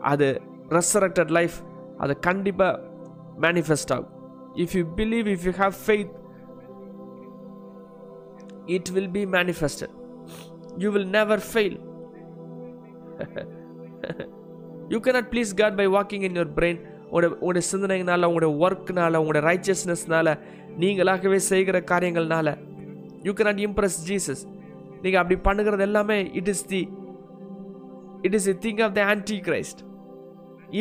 [0.00, 0.28] அது
[0.68, 1.56] ரெசரக்டட் லைஃப்
[1.98, 2.80] அது கண்டிப்பாக
[3.40, 4.12] மேனிஃபெஸ்ட் ஆகும்.
[4.54, 6.12] If you believe if you have faith
[8.66, 9.94] it will be manifested
[10.78, 11.76] you will never fail
[14.88, 19.42] you cannot please God by walking in your brain உங்களோட உங்களுடைய சிந்தனைனால உங்களுடைய ஒர்க்னால உங்களுடைய
[19.50, 20.28] ரைச்சியஸ்னஸ்னால
[20.78, 22.48] நீங்களாகவே செய்கிற காரியங்கள்னால
[23.22, 24.42] யூ கேனாட் இம்ப்ரெஸ் ஜீசஸ்
[25.02, 26.88] நீங்கள் அப்படி பண்ணுகிறது எல்லாமே it is the
[28.22, 29.04] it is the thing of the
[29.40, 29.80] antichrist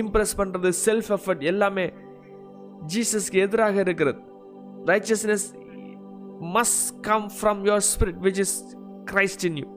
[0.02, 1.86] impress பண்ணுறது செல்ஃப் எஃபர்ட் எல்லாமே
[2.94, 4.20] ஜீசஸ்க்கு எதிராக இருக்கிறது.
[4.92, 5.48] Righteousness
[6.56, 8.58] must come from your spirit which is
[9.12, 9.68] Christ in you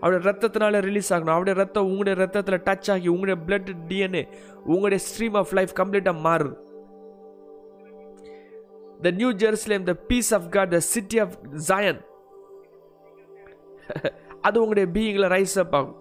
[0.00, 1.34] அவருடைய ரத்தத்தினால ரிலீஸ் ஆகணும்.
[1.34, 4.24] அவருடைய ரத்தம் உங்களுடைய ரத்தத்தில் டச் ஆகி உங்களுடைய பிளட் டிஎன்ஏ
[4.72, 6.56] உங்களுடைய ஸ்ட்ரீம் ஆஃப் லைஃப் கம்ப்ளீட்டாக மாறுது.
[9.04, 11.34] The new Jerusalem the peace of God the city of
[11.68, 12.00] Zion
[14.46, 15.96] அது உங்களுடைய பீயிங்கில் ரைஸ் அப் ஆகும்.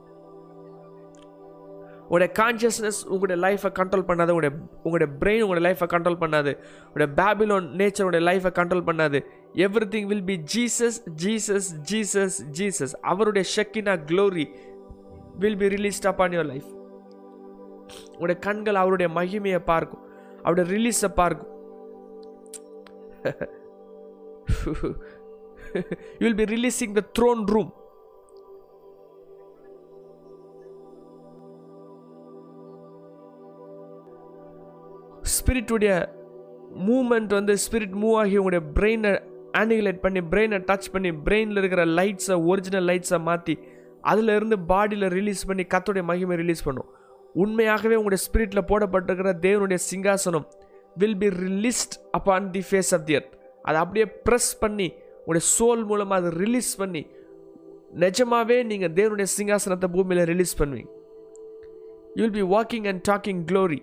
[2.10, 4.32] உங்களுடைய கான்ஷியஸ்னஸ் உங்களுடைய லைஃப்பை கண்ட்ரோல் பண்ணாது.
[4.34, 6.52] உங்களுடைய உங்களுடைய பிரெயின் உங்களுடைய லைஃப்பை கண்ட்ரோல் பண்ணாது.
[6.88, 9.20] உங்களுடைய பேபிலோன் நேச்சருடைய லைஃப்பை கண்ட்ரோல் பண்ணாது.
[9.94, 14.46] Everything will be Jesus Jesus Jesus Jesus அவருடைய Shekinah glory
[15.44, 16.70] will be released upon your life
[18.12, 20.04] உங்களுடைய கண்கள் அவருடைய மகிமையை பார்க்கும்.
[20.44, 21.54] அவருடைய ரிலீஸை பார்க்கும்.
[26.20, 27.72] You will be releasing the throne room
[35.50, 35.94] ஸ்பிரிட்டுடைய
[36.88, 39.12] moment வந்து ஸ்பிரிட் மூவ் ஆகி உங்களுடைய பிரெயினை
[39.62, 43.56] ஆனிகுலேட் பண்ணி பிரெயினை டச் பண்ணி பிரெயினில் இருக்கிற லைட்ஸை ஒரிஜினல் லைட்ஸை மாற்றி
[44.12, 46.90] அதிலிருந்து பாடியில் ரிலீஸ் பண்ணி கத்தோடைய மகிமை ரிலீஸ் பண்ணும்.
[47.44, 50.46] உண்மையாகவே உங்களுடைய ஸ்பிரிட்டில் போடப்பட்டிருக்கிற தேவனுடைய சிங்காசனம்
[50.96, 53.34] will be released upon the face of the earth
[53.64, 57.04] அதை அப்படியே ப்ரெஸ் பண்ணி உங்களுடைய சோல் மூலமாக அதை ரிலீஸ் பண்ணி
[58.06, 60.92] நிஜமாவே நீங்கள் தேவனுடைய சிங்காசனத்தை பூமியில் ரிலீஸ் பண்ணுவீங்க.
[62.16, 63.82] You will be walking and talking glory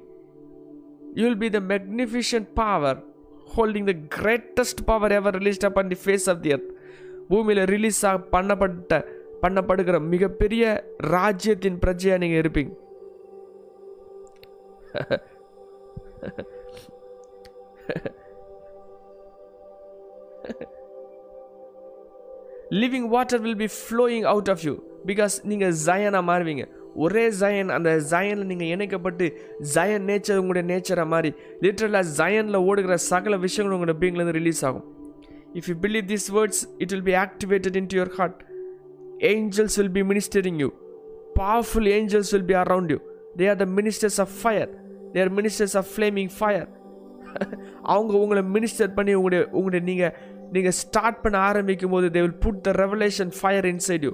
[1.16, 2.94] you will be the magnificent power
[3.56, 6.68] holding the greatest power ever released upon the face of the earth.
[7.30, 8.98] பூமியில் ரிலீஸ் ஆக பண்ணப்பட்ட
[9.42, 10.64] பண்ணப்படுகிற மிகப்பெரிய
[11.14, 12.72] ராஜ்யத்தின் பிரஜையாக நீங்கள் இருப்பீங்க.
[22.82, 24.74] Living water will be flowing out of you
[25.10, 26.64] because நீங்கள் ஜயனாக மாறுவீங்க.
[26.96, 29.26] ஒரே ஜயன் அந்த ஜயனில் நீங்கள் இணைக்கப்பட்டு
[29.74, 31.30] ஜயன் நேச்சர் உங்களுடைய நேச்சரை மாதிரி
[31.62, 34.86] லிட்ரலாக ஜயனில் ஓடுகிற சகல விஷயங்களும் உங்களோட பீங்லேருந்து ரிலீஸ் ஆகும்.
[35.54, 38.40] If you believe this words it will be activated into your heart
[39.32, 40.70] angels will be ministering you
[41.36, 42.98] powerful angels will be around you
[43.36, 44.70] they are the ministers of fire
[45.14, 46.68] they are ministers of flaming fire
[47.82, 50.14] அவங்க உங்களை minister பண்ணி உங்களுடைய உங்களுடைய நீங்கள்
[50.52, 54.12] நீங்கள் start பண்ண ஆரம்பிக்கும் போது they will put the revelation fire inside you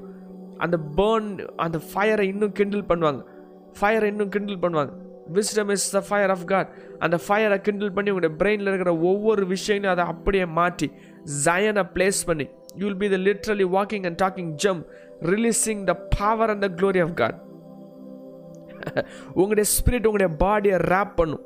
[0.64, 1.30] அந்த பேர்ன்
[1.64, 3.22] அந்த ஃபயரை இன்னும் கிண்டில் பண்ணுவாங்க.
[3.78, 4.92] ஃபயரை இன்னும் கிண்டில் பண்ணுவாங்க.
[5.36, 6.70] Wisdom is the fire of God
[7.04, 10.88] அந்த ஃபயரை கிண்டில் பண்ணி உங்களுடைய பிரெயினில் இருக்கிற ஒவ்வொரு விஷயங்களையும் அதை அப்படியே மாற்றி
[11.44, 12.46] ஜயனை பிளேஸ் பண்ணி
[12.78, 14.80] you will be the literally walking and talking Zam
[15.32, 17.38] releasing the power and the glory of God
[19.40, 21.44] உங்களுடைய ஸ்பிரிட் உங்களுடைய பாடியை ரேப் பண்ணும்.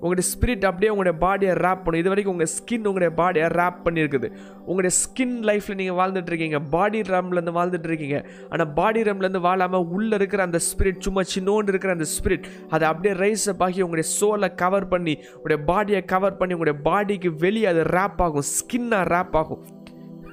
[0.00, 4.32] உங்களுடைய ஸ்பிரிட் அப்படியே உங்களுடைய பாடியை ரேப் பண்ணும் இது வரைக்கும் உங்கள் ஸ்கின் உங்களுடைய பாடியை ரேப் பண்ணியிருக்குது.
[4.58, 6.60] உங்களுடைய ஸ்கின் லைஃப்பில் நீங்கள் வாழ்ந்துட்டுருக்கீங்க.
[6.70, 8.24] பாடி ரம்லேருந்து வாழ்ந்துட்டுருக்கீங்க.
[8.50, 13.20] ஆனால் பாடி ரம்லேருந்து வாழாமல் உள்ளே இருக்கிற அந்த ஸ்பிரிட் சும்மா சின்னோண்டு இருக்கிற அந்த ஸ்பிரிட் அதை அப்படியே
[13.20, 17.82] ரைஸ் அப் ஆகி உங்களுடைய சோலை கவர் பண்ணி உங்களுடைய பாடியை கவர் பண்ணி உங்களுடைய பாடிக்கு வெளியே அது
[17.82, 18.42] ரேப் ஆகும்.
[18.42, 19.82] ஸ்கின்னாக ரேப் ஆகும்.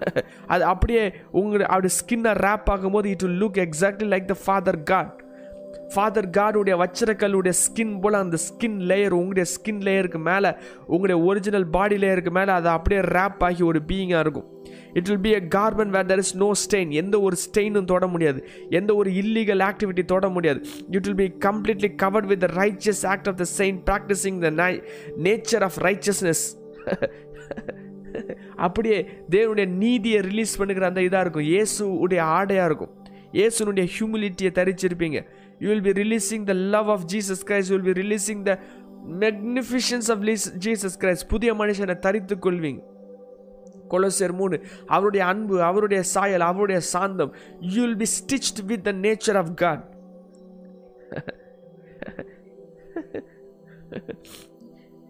[0.47, 5.23] அது அப்படியே உங்களுடைய அப்படி ஸ்கின்னை ரேப் ஆகும்போது it will look exactly like the father God
[5.93, 10.49] father காடுடைய வச்சிரக்கல்லுடைய ஸ்கின் போல் அந்த ஸ்கின் லேயர் உங்களுடைய ஸ்கின் லேயருக்கு மேலே
[10.91, 14.47] உங்களுடைய ஒரிஜினல் பாடி லேயருக்கு மேலே அதை அப்படியே ரேப் ஆகி ஒரு பீயிங்காக இருக்கும்.
[14.99, 18.41] It will be a carbon where there is no stain எந்த ஒரு ஸ்டெயினும் தொட முடியாது.
[18.79, 20.61] எந்த ஒரு இல்லீகல் ஆக்டிவிட்டி தொட முடியாது.
[20.97, 24.51] It will be completely covered with the righteous act of the chain practising the
[25.27, 26.45] nature of righteousness
[28.65, 28.97] அப்படியே
[29.35, 31.47] தேவனுடைய நீதியை ரிலீஸ் பண்ணுகிற அந்த இதாக இருக்கும்.
[31.53, 32.93] இயேசுடைய ஆடையாக இருக்கும்.
[33.39, 35.19] இயேசுனுடைய ஹியூமிலிட்டியை தரிச்சிருப்பீங்க.
[35.61, 36.45] You will be be releasing
[36.75, 38.59] love love Jesus Christ, you will be releasing the
[39.25, 40.23] magnifications of
[40.65, 41.27] Jesus Christ.
[41.27, 42.81] புதிய மனுஷனை தரித்து கொள்வீங்க
[43.89, 49.37] கொலோசியர் மூணு அவருடைய அன்பு அவருடைய சாயல் அவருடைய சாந்தம் you will be stitched with the nature
[49.37, 49.83] of God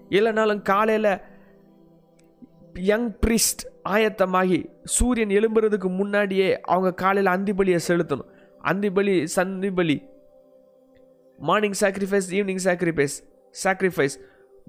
[0.09, 1.19] இல்லைனாலும் காலையில்
[2.73, 8.29] யங் ப்ரிஸ்ட் ஆயத்தமாகி சூரியன் எழும்புறதுக்கு முன்னாடியே அவங்க காலையில் அந்திபலியை செலுத்தணும்.
[8.63, 9.97] அந்திபலி சந்திபலி சந்தி பலி
[11.47, 13.17] morning sacrifice evening sacrifice
[13.63, 14.15] sacrifice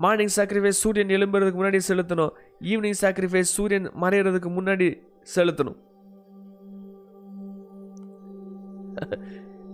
[0.05, 2.33] morning sacrifice சூரியன் எழும்புறதுக்கு முன்னாடி செலுத்தணும்.
[2.71, 4.89] ஈவினிங் சாக்ரிஃபைஸ் சூரியன் மறையிறதுக்கு முன்னாடி
[5.35, 5.79] செலுத்தணும்.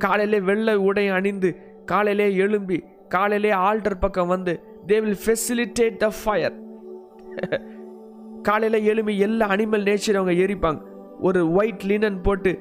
[0.04, 1.50] காலையிலே வெள்ளை உடை அணிந்து
[1.92, 2.78] காலையிலே எழும்பி
[3.14, 4.52] காலையிலே ஆல்டர் பக்கம் வந்து
[4.88, 6.56] they will facilitate the fire
[8.48, 10.80] காலையில் எழும்பி எல்லா அனிமல் நேச்சர் அவங்க எரிப்பாங்க.
[11.28, 12.52] ஒரு ஒயிட் லினன் போட்டு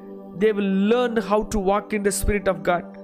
[0.42, 2.97] they will learn how to walk in the spirit of God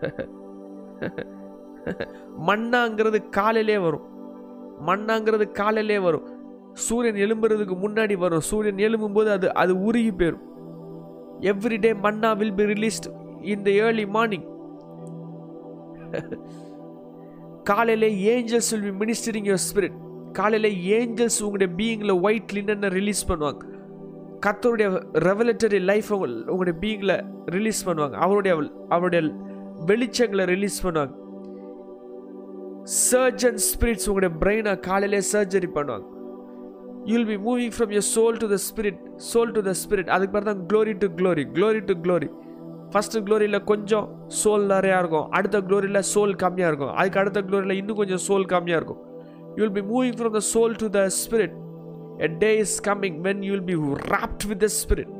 [2.46, 4.02] மண்ணாங்கிறது காலையிலே வரும்.
[4.86, 6.22] மண்ணாங்கிறது காலையிலே வரும்.
[6.74, 8.40] சூரியன் எழும்புறதுக்கு முன்னாடி வரும்.
[8.40, 10.40] சூரியன் எழும்பும் போது அது அது உருகி போயிடும்
[11.40, 13.08] every day manna will be released
[13.42, 14.42] in the early morning
[17.62, 19.92] காலையிலே angels will be ministering your spirit
[20.32, 23.58] காலையில் ஏஞ்சல்ஸ் உங்களுடைய பீயிங்கில் ஒயிட் லினனை ரிலீஸ் பண்ணுவாங்க.
[24.46, 28.10] கத்தருடைய ரெவலட்டரி லைஃப் உங்களுடைய பீயிங்கில் ரிலீஸ் பண்ணுவாங்க.
[28.10, 29.49] அவருடைய அவருடைய
[29.88, 31.14] வெளிச்சங்களை ரிலீஸ் பண்ணுவாங்க.
[33.08, 36.06] சர்ஜன் ஸ்பிரிட்ஸ் உங்களுடைய பிரெயினை காலையிலே சர்ஜரி பண்ணுவாங்க.
[37.10, 40.48] You'll be moving from your soul to the spirit soul to the spirit அதுக்கு பேர்
[40.50, 42.28] தான் glory to glory glory to glory
[42.92, 44.06] first க்ளோரியில் கொஞ்சம்
[44.40, 45.26] சோல் நிறையா இருக்கும்.
[45.38, 46.92] அடுத்த க்ளோரியில் சோல் கம்மியாக இருக்கும்.
[47.00, 49.02] அதுக்கு அடுத்த க்ளோரியில் இன்னும் கொஞ்சம் சோல் கம்மியாக இருக்கும்.
[49.56, 51.54] You will be moving from the soul to the spirit
[52.26, 53.76] a day is coming when you will be
[54.14, 55.12] wrapped with the spirit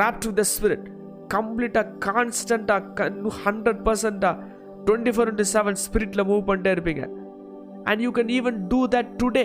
[0.00, 0.86] wrapped with the spirit
[1.34, 3.78] கம்ப்ளீட்டாக கான்ஸ்டண்ட்டாக constant, a hundred
[4.86, 7.02] twenty four into seven ஸ்பிரிட்டில் move பண்ணிட்டே இருப்பீங்க.
[7.84, 9.44] And you can even do that today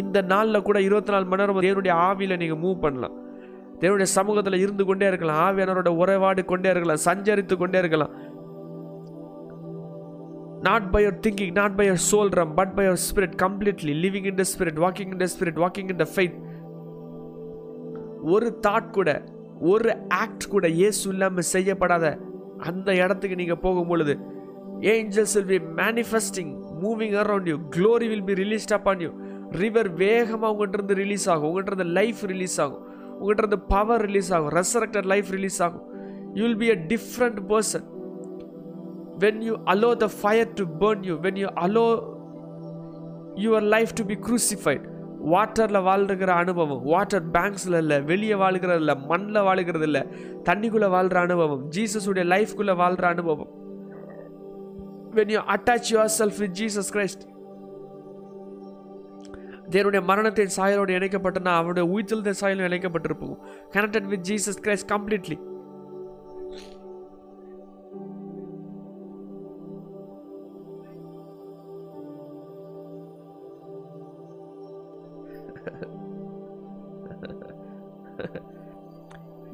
[0.00, 3.16] இந்த நாளில் கூட இருபத்தி நாலு மணி நேரம் தேவனுடைய ஆவியில் நீங்கள் மூவ் பண்ணலாம்.
[3.80, 5.40] தேவனுடைய சமூகத்தில் இருந்து கொண்டே இருக்கலாம்.
[5.46, 7.02] ஆவியானவரோட உறவாடு கொண்டே இருக்கலாம்.
[7.04, 8.14] சஞ்சரித்து கொண்டே இருக்கலாம்.
[10.68, 14.28] Not by your thinking not by your soul realm but by your spirit completely living
[14.32, 16.36] in the spirit walking in the spirit walking in the faith.
[18.34, 19.10] ஒரு தாட் கூட
[19.72, 19.90] ஒரு
[20.22, 22.06] ஆக்ட் கூட இயேசு இல்லாமல் செய்யப்படாத
[22.68, 24.14] அந்த இடத்துக்கு நீங்கள் போகும் பொழுது
[24.94, 29.10] angels will be manifesting moving around you glory will be released up on you
[29.62, 31.48] river வேகமாக உங்கள்கிட்ட இருந்து ரிலீஸ் ஆகும்.
[31.50, 32.82] உங்கள்கிட்ட இருந்து லைஃப் ரிலீஸ் ஆகும்.
[33.18, 34.52] உங்கள்கிட்ட இருந்து பவர் ரிலீஸ் ஆகும்.
[34.60, 35.84] ரெசரக்டட் லைஃப் ரிலீஸ் ஆகும்.
[36.34, 37.86] You will be a different person
[39.18, 41.86] when you allow the fire to burn you when you allow
[43.44, 44.84] your life to be crucified
[45.32, 50.02] வாட்டரில் வாழ்கிற அனுபவம் வாட்டர் பேங்க்ஸில் இல்லை வெளியே வாழ்கிறது இல்லை மண்ணில் வாழ்கிறது இல்லை
[50.44, 53.50] தண்ணிக்குள்ளே வாழ்கிற அனுபவம் ஜீசஸுடைய லைஃப்குள்ளே வாழ்கிற அனுபவம்.
[55.14, 57.24] When you attach yourself with Jesus Christ
[59.70, 63.36] தேவனுடைய மரணத்தின் சாயலோடு இணைக்கப்பட்டனா அவனுடைய உயிர்த்தெழுந்த சாயலும் இணைக்கப்பட்டிருப்போம்.
[63.72, 65.38] Connected with Jesus Christ completely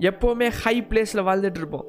[0.08, 1.86] எப்போவுமே ஹை பிளேஸில் வாழ்ந்துட்டு இருப்போம்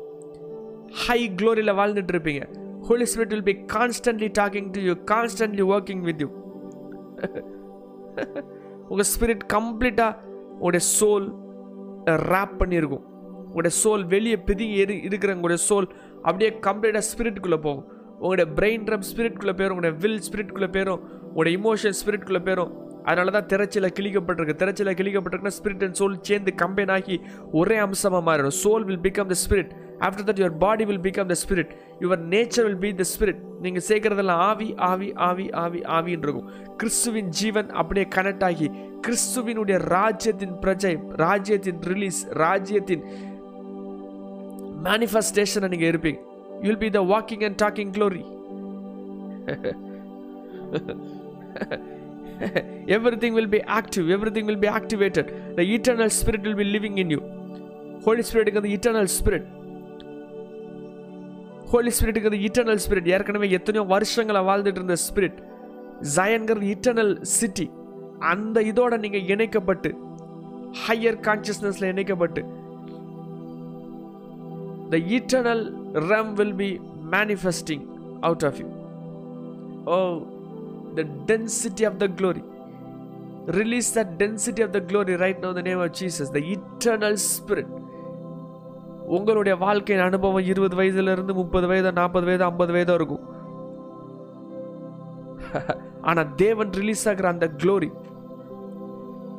[1.03, 2.43] ஹை க்ளோரியில் வாழ்ந்துட்டு இருப்பீங்க
[2.87, 6.29] Holy Spirit will be constantly talking to you constantly working with you
[8.91, 10.19] உங்கள் ஸ்பிரிட் கம்ப்ளீட்டாக
[10.53, 11.27] உங்களுடைய சோல்
[12.31, 13.05] ரேப் பண்ணியிருக்கும்.
[13.47, 15.87] உங்களுடைய சோல் வெளியே பிதுங்கி இரு இருக்கிற உங்களுடைய சோல்
[16.23, 17.85] அப்படியே கம்ப்ளீட்டாக ஸ்பிரிட்குள்ளே போகும்.
[18.19, 22.71] உங்களுடைய பிரெயின் ட்ரம் ஸ்பிரிட்குள்ளே போயிடும் உங்களுடைய வில் ஸ்பிரிட்குள்ளே போயிடும் உங்களுடைய இமோஷன் ஸ்பிரிட்குள்ளே போயிடும்
[23.07, 24.59] அதனால தான் திரைச்சில கிழிக்கப்பட்டிருக்கு.
[24.61, 27.15] திரைச்சில கிழிக்கப்பட்டிருக்குன்னா ஸ்பிரிட் அண்ட் சோல் சேர்ந்து கம்பைன் ஆகி
[27.61, 28.57] ஒரே அம்சமாக மாறிடும்.
[28.63, 29.71] Soul will become the spirit
[30.07, 33.85] after that your body will become the spirit your nature will be the spirit நீங்கள்
[33.89, 36.49] சேர்க்கறதெல்லாம் ஆவி ஆவி ஆவி ஆவி ஆவின்னு இருக்கும்.
[36.81, 38.67] கிறிஸ்துவின் ஜீவன் அப்படியே கனெக்ட் ஆகி
[39.05, 40.93] கிறிஸ்துவினுடைய ராஜ்யத்தின் பிரஜை
[41.23, 43.03] ராஜ்யத்தின் ரிலீஸ் ராஜ்யத்தின்
[44.87, 46.21] மேனிஃபெஸ்டேஷனை நீங்கள் இருப்பீங்க.
[46.67, 48.23] You'll be the walking and talking glory
[52.97, 55.25] everything will be active everything will be activated.
[55.55, 57.21] The eternal spirit will be living in you.
[58.03, 59.43] Holy spirit is the eternal spirit.
[61.71, 61.91] Holy
[62.25, 65.37] அந்த eternal spirit ஏற்கனவே எத்தனையோ வருஷங்களை வாழ்ந்துட்டு இருந்த spirit
[66.17, 67.65] ஜயன்கிறது eternal city
[68.31, 69.89] அந்த இதோட நீங்கள் இணைக்கப்பட்டு
[70.83, 72.41] higher கான்சியஸ்னஸில் இணைக்கப்பட்டு
[74.91, 75.63] the eternal
[76.11, 76.69] realm will be
[77.11, 77.83] manifesting
[78.19, 78.67] out of you
[79.85, 79.97] oh
[80.95, 82.43] the density of the glory.
[83.49, 87.15] Release that density of the glory right now in the name of Jesus, the eternal
[87.29, 87.69] spirit.
[89.07, 93.23] உங்களுடைய வாழ்க்கையின் அனுபவம் இருபது வயதுல இருந்து முப்பது வயது நாற்பது வயது ஐம்பது வயதோ இருக்கும்
[96.09, 97.89] ஆனா தேவன் ரிலீஸ் ஆகிற அந்த க்ளோரி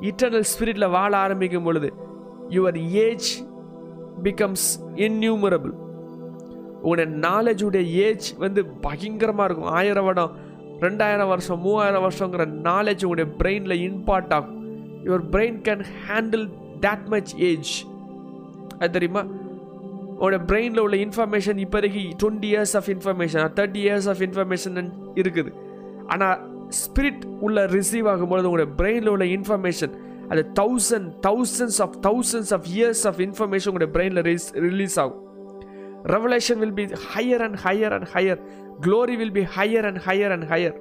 [0.00, 1.88] இட்டர்னல் ஸ்பிரிட்ல வாழ ஆரம்பிக்கும் பொழுது
[2.48, 3.30] யுவர் ஏஜ்
[4.22, 4.68] பிகம்ஸ்
[5.06, 5.74] இன்யூமரபிள்
[6.82, 10.34] உங்களுடைய நாலேஜுடைய ஏஜ் வந்து பயங்கரமா இருக்கும் ஆயிரம் வருடம்
[10.80, 14.62] ரெண்டாயிரம் வருஷம் மூவாயிரம் வருஷங்கிற நாலேஜ் உங்களுடைய பிரெயினில் இம்பார்ட் ஆகும்.
[15.04, 16.48] Your brain can handle
[16.80, 17.72] that much age
[18.78, 19.24] அது தெரியுமா?
[20.20, 25.52] உங்களோட பிரெயினில் உள்ள இன்ஃபர்மேஷன் இப்போதைக்கு twenty years of information thirty years of information இருக்குது.
[26.06, 26.40] ஆனால்
[26.84, 29.94] ஸ்பிரிட் உள்ள ரிசீவ் ஆகும்பொழுது உங்களுடைய பிரெயினில் உள்ள இன்ஃபர்மேஷன்
[30.28, 34.22] அது thousand thousands of thousands of years of information உங்களுடைய பிரெயினில்
[34.52, 35.22] ரிலீஸ் ஆகும்.
[36.04, 38.40] Revelation will be higher and higher and higher
[38.80, 40.76] glory will be higher and higher and higher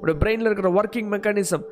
[0.00, 1.64] உடைய பிரெயினில் இருக்கிற ஒர்க்கிங் மெக்கானிசம்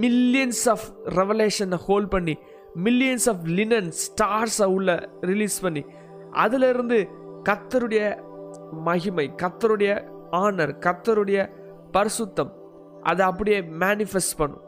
[0.00, 0.86] மில்லியன்ஸ் ஆஃப்
[1.18, 2.38] ரெவலேஷனை ஹோல்ட் பண்ணி
[2.76, 5.84] millions of linen ஸ்டார்ஸை உள்ள ரிலீஸ் பண்ணி
[6.30, 6.98] அதிலிருந்து
[7.48, 8.04] கத்தருடைய
[8.70, 9.92] மகிமை கத்தருடைய
[10.30, 11.40] ஆனர் கத்தருடைய
[11.92, 12.52] பரிசுத்தம்
[13.02, 14.62] அதை அப்படியே மேனிஃபெஸ்ட் பண்ணும்.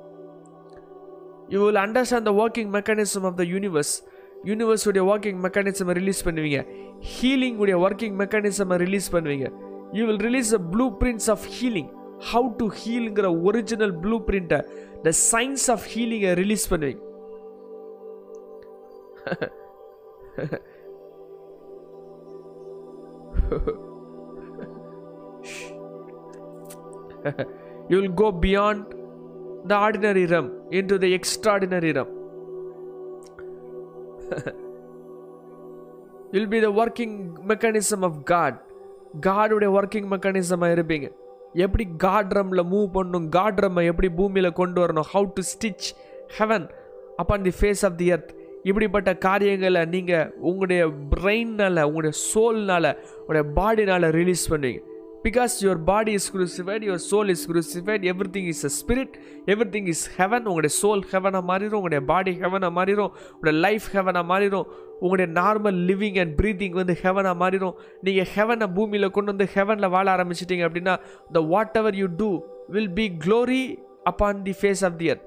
[1.48, 3.94] You will understand the working mechanism of the universe
[4.50, 6.60] யூனிவர்ஸுடைய walking மெக்கானிசமை ரிலீஸ் பண்ணுவீங்க.
[7.12, 9.48] ஹீலிங் உடைய ஒர்க்கிங் மெக்கானிசமை ரிலீஸ் பண்ணுவீங்க.
[9.98, 10.60] You will release a
[11.00, 11.90] blueprints of healing
[12.30, 14.60] how to ஹீலுங்கிற original blue பிரிண்ட்டை
[15.06, 17.02] த சயின்ஸ் ஆஃப் ஹீலிங்கை ரிலீஸ் பண்ணுவீங்க.
[27.90, 28.84] You will go beyond
[29.70, 30.48] the ordinary realm
[30.92, 32.12] into the extraordinary realm
[36.32, 38.62] You'll be the working mechanism of God
[39.20, 41.10] காடுடைய working மெக்கானிசமாக இருப்பீங்க.
[41.52, 45.92] எப்படி God ரம்மில் move பண்ணணும் God ரம்மை எப்படி பூமியில் கொண்டு வரணும் how to stitch
[46.38, 46.68] heaven
[47.16, 54.02] upon the face of the earth இப்படிப்பட்ட காரியங்களை நீங்கள் உங்களுடைய பிரெயினால் உங்களுடைய சோல்னால் உங்களுடைய பாடினால்
[54.02, 54.95] ரிலீஸ் பண்ணுவீங்க.
[55.26, 58.02] Because your body is crucified your soul is crucified
[58.34, 59.14] everything is a spirit
[59.70, 64.66] everything is heaven உங்களுடைய சோல் ஹெவனாக மாறிடும் உங்களுடைய பாடி ஹெவனாக மாறிடும் உங்களுடைய லைஃப் ஹெவனாக மாறிடும்
[65.00, 70.06] உங்களுடைய நார்மல் லிவிங் அண்ட் ப்ரீத்திங் வந்து ஹெவனாக மாறிடும் நீங்கள் ஹெவனை பூமியில் கொண்டு வந்து ஹெவனில் வாழ
[70.16, 70.96] ஆரம்பிச்சிட்டிங்க அப்படின்னா
[71.32, 71.42] the
[71.76, 72.30] whatever you do
[72.68, 73.62] will be glory
[74.04, 75.26] upon the face of the earth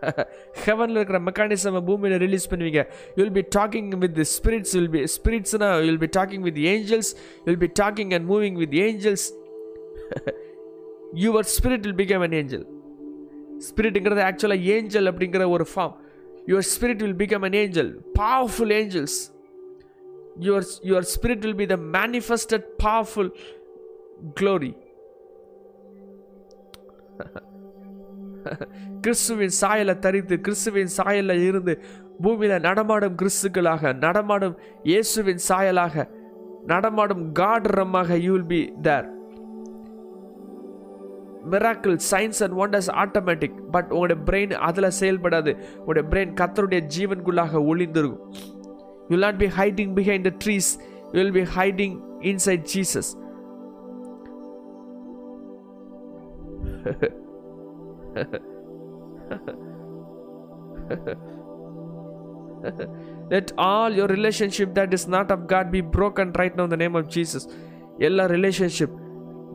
[0.64, 2.82] ஹெவனில் இருக்கிற மெக்கானிசமை பூமியில் ரிலீஸ் பண்ணுவீங்க.
[3.18, 7.10] You'll be talking with spirits will be ஸ்பிரிட்ஸ்னா you'll be talking with angels
[7.46, 9.26] will be talking and moving with angels
[11.24, 12.64] your spirit will become an angel
[13.68, 15.94] ஸ்பிரிட்டுங்கிறது ஆக்சுவலாக angel அப்படிங்கிற ஒரு form
[16.50, 17.90] your spirit will become an angel
[18.20, 19.18] powerful angels
[20.46, 23.32] your your spirit will be the manifested powerful
[24.40, 24.72] glory
[29.04, 31.74] கிறிஸ்துவின் சாயலை தரித்து கிறிஸ்துவின் சாயல்ல இருந்து
[32.20, 36.04] பூமியில் நடமாடும் கிறிஸ்துக்களாக நடமாடும் இயேசுவின் சாயலாக
[36.66, 39.08] நடமாடும் காட்ரமாக you will be there
[41.52, 45.52] miracle signs and wonders automatic but உங்களுடைய பிரெயின் அதில் செயல்படாது.
[45.78, 48.24] உங்களுடைய பிரெயின் கத்தருடைய ஜீவன்குள்ளாக ஒளிந்திருக்கும்.
[49.10, 50.70] You not be hiding behind the trees
[51.12, 51.96] you will be hiding
[52.32, 53.10] inside Jesus
[63.30, 66.94] let all your relationship that is not of God be broken right now the name
[66.94, 67.46] of Jesus
[67.98, 68.96] எல்லா relationship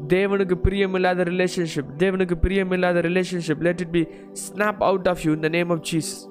[0.08, 5.70] தேவனுக்கு பிரியமில்லாத relationship தேவனுக்கு பிரியமில்லாத relationship let it be snap out of you இந்த name
[5.70, 6.24] of Jesus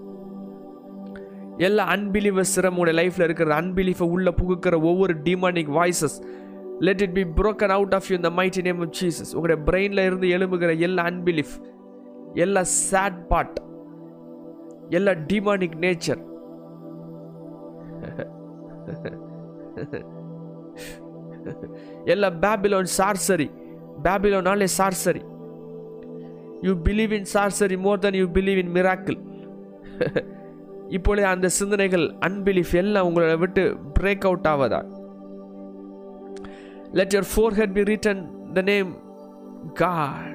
[1.58, 6.16] எல்லா அன்பிலீவர்ஸும் உங்களுடைய லைஃப்பில் இருக்கிற அன்பிலீஃபை உள்ளே புகுக்கிற ஒவ்வொரு demonic voices
[6.80, 10.28] let it be broken out of you இந்த மைட்டி நேம் ஆஃப் ஜீசஸ் உங்களுடைய பிரெயினில் இருந்து
[10.28, 11.54] எழும்புகிற எல்லா அன்பிலீஃப்
[12.36, 13.58] எல்லா சேட் பார்ட்
[14.90, 16.22] எல்லா டிமானிக் நேச்சர்
[22.12, 23.48] எல்லா Babylon sorcery
[24.04, 25.22] பேபிலோனாலே sorcery
[26.62, 29.18] you believe in sorcery more than you believe in miracle
[30.88, 33.62] இப்பொழுது அந்த சிந்தனைகள் அன்பிலீஃப் எல்லாம் உங்களை விட்டு
[33.98, 34.80] break out ஆவதா
[36.92, 37.30] let your
[37.60, 38.22] forehead be written
[38.54, 38.90] the name
[39.78, 40.33] God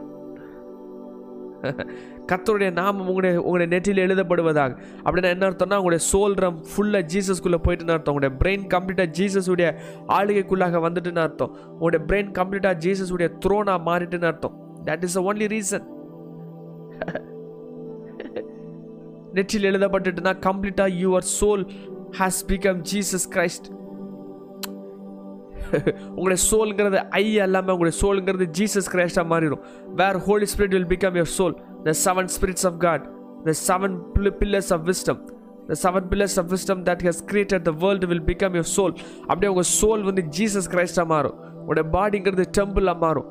[2.30, 4.72] கத்தருடைய நாமம் உங்களுடைய உங்களுடைய நெற்றியில் எழுதப்படுவதாக.
[5.03, 8.14] அப்படின்னா என்ன அர்த்தம்னா உங்களுடைய சோல்ரம் ஃபுல்லாக ஜீசஸ்குள்ளே போயிட்டுன்னு அர்த்தம்?
[8.16, 9.70] உங்களுடைய பிரெயின் கம்ப்ளீட்டாக ஜீசஸுடைய
[10.07, 11.55] ஆளுகைக்குள்ளாக வந்துட்டுன்னு அர்த்தம்?
[11.72, 14.55] உங்களுடைய பிரெயின் கம்ப்ளீட்டாக ஜீசஸுடைய த்ரோனாக மாறிட்டுன்னு அர்த்தம்?
[14.86, 15.88] தட் இஸ் ஒன்லி ரீசன்
[19.34, 21.66] நெற்றில் எழுதப்பட்டுட்டுனா கம்ப்ளீட்டாக your soul
[22.20, 23.68] has become Jesus Christ
[26.15, 29.63] உங்களுடைய சோல்ங்கிறது ஐ அல்லாமல் உங்களுடைய சோல்ங்கிறது ஜீசஸ் கிரைஸ்டாக மாறிடும்
[29.95, 33.05] where Holy Spirit will become your soul the seven spirits of God
[33.43, 33.97] the seven
[34.39, 35.20] pillars of wisdom
[35.67, 38.93] the seven pillars of wisdom that has created the world will become your soul
[39.28, 41.38] அப்படியே உங்கள் soul வந்து Jesus கிரைஸ்டாக மாறும்.
[41.59, 43.28] உங்களுடைய பாடிங்கிறது டெம்பிளாக மாறும்.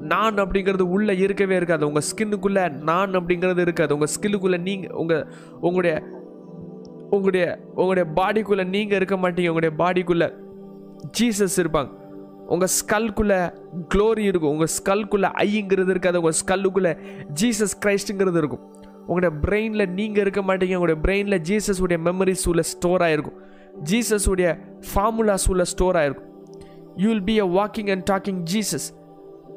[0.00, 1.86] நான் அப்படிங்கிறது உள்ளே இருக்கவே இருக்காது.
[1.86, 3.94] உங்கள் ஸ்கின்னுக்குள்ளே நான் அப்படிங்கிறது இருக்காது.
[3.94, 5.24] உங்கள் ஸ்கின்னுக்குள்ளே நீங்கள் உங்கள்
[5.60, 5.94] உங்களுடைய
[7.10, 7.44] உங்களுடைய
[7.74, 9.50] உங்களுடைய பாடிக்குள்ளே நீங்கள் இருக்க மாட்டீங்க.
[9.52, 10.28] உங்களுடைய பாடிக்குள்ளே
[11.20, 11.88] ஜீசஸ் இருப்பாங்க.
[12.46, 13.52] உங்கள் ஸ்கல்குள்ளே
[13.94, 14.50] க்ளோரி இருக்கும்.
[14.50, 16.20] உங்கள் ஸ்கல்குள்ளே ஐங்கிறது இருக்காது.
[16.20, 16.98] உங்கள் ஸ்கல்லுக்குள்ளே
[17.40, 18.72] ஜீசஸ் கிரைஸ்ட்டுங்கிறது இருக்கும்.
[19.08, 20.74] உங்களோட பிரெயினில் நீங்கள் இருக்க மாட்டீங்க.
[20.74, 23.46] உங்களுடைய பிரெயினில் ஜீசஸ் உடைய மெமரிஸ் உள்ள ஸ்டோர் ஆகிருக்கும்
[23.90, 24.58] ஜீசஸ் உடைய
[24.94, 26.26] ஃபார்முலாஸ் உள்ள ஸ்டோர் ஆகிருக்கும்
[26.96, 28.96] you will be a walking and talking Jesus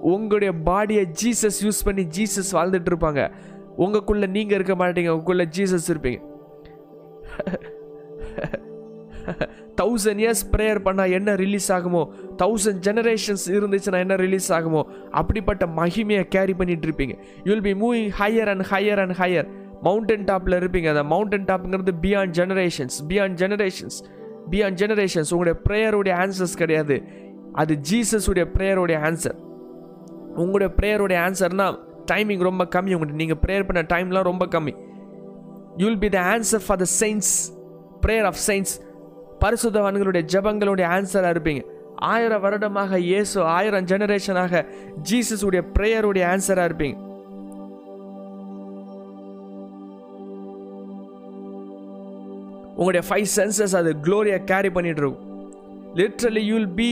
[0.01, 3.31] உங்களுடைய பாடியை ஜீசஸ் யூஸ் பண்ணி ஜீசஸ் வாழ்ந்துட்டு இருப்பாங்க.
[3.77, 5.13] உங்களுக்குள்ளே நீங்கள் இருக்க மாட்டீங்க.
[5.13, 6.29] உங்களுக்குள்ளே ஜீசஸ் இருப்பீங்க.
[9.81, 12.03] தௌசண்ட் இயர்ஸ் ப்ரேயர் பண்ணால் என்ன ரிலீஸ் ஆகுமோ?
[12.41, 14.83] தௌசண்ட் ஜெனரேஷன்ஸ் இருந்துச்சுன்னா என்ன ரிலீஸ் ஆகுமோ?
[15.11, 17.15] அப்படிப்பட்ட மகிமையை கேரி பண்ணிட்டு இருப்பீங்க.
[17.49, 19.47] You'll be moving higher and higher and higher
[19.85, 20.87] mountain டாப்பில் இருப்பீங்க.
[20.93, 23.97] அந்த mountain டாப்ங்கிறது beyond generations beyond generations
[24.51, 26.97] beyond generations உங்களுடைய ப்ரேயருடைய ஆன்சர்ஸ் கிடையாது.
[27.61, 29.37] அது ஜீசஸுடைய ப்ரேயருடைய ஆன்சர்
[30.41, 31.77] உங்களுடைய ப்ரேயருடைய ஆன்சர்னால்
[32.11, 32.93] டைமிங் ரொம்ப கம்மி.
[32.95, 34.73] உங்கள்கிட்ட நீங்கள் ப்ரேயர் பண்ண டைம்லாம் ரொம்ப கம்மி.
[35.77, 37.31] You'll be the answer for the science
[38.05, 38.73] prayer of science
[39.43, 41.63] பரிசுத்தவான்களுடைய ஜபங்களுடைய ஆன்சராக இருப்பீங்க.
[42.11, 44.61] ஆயிரம் வருடமாக இயேசு ஆயிரம் ஜெனரேஷனாக
[45.09, 46.97] ஜீசஸ் உடைய ப்ரேயருடைய ஆன்சராக இருப்பீங்க.
[52.79, 55.27] உங்களுடைய ஃபைவ் சென்சஸ் அது க்ளோரியாக கேரி பண்ணிட்டு இருக்கும்.
[55.99, 56.91] Literally you'll be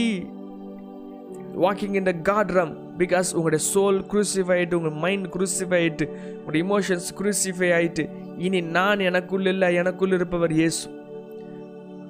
[1.64, 6.06] walking in the God realm because உங்களுடைய சோல் குரூசிஃபைட்டு உங்கள் மைண்ட் குரூசிஃபை ஆகிட்டு
[6.38, 8.04] உங்களுடைய இமோஷன்ஸ் குரூசிஃபை ஆகிட்டு
[8.46, 10.82] இனி நான் எனக்குள்ள இல்லை எனக்குள்ள இருப்பவர் இயேசு.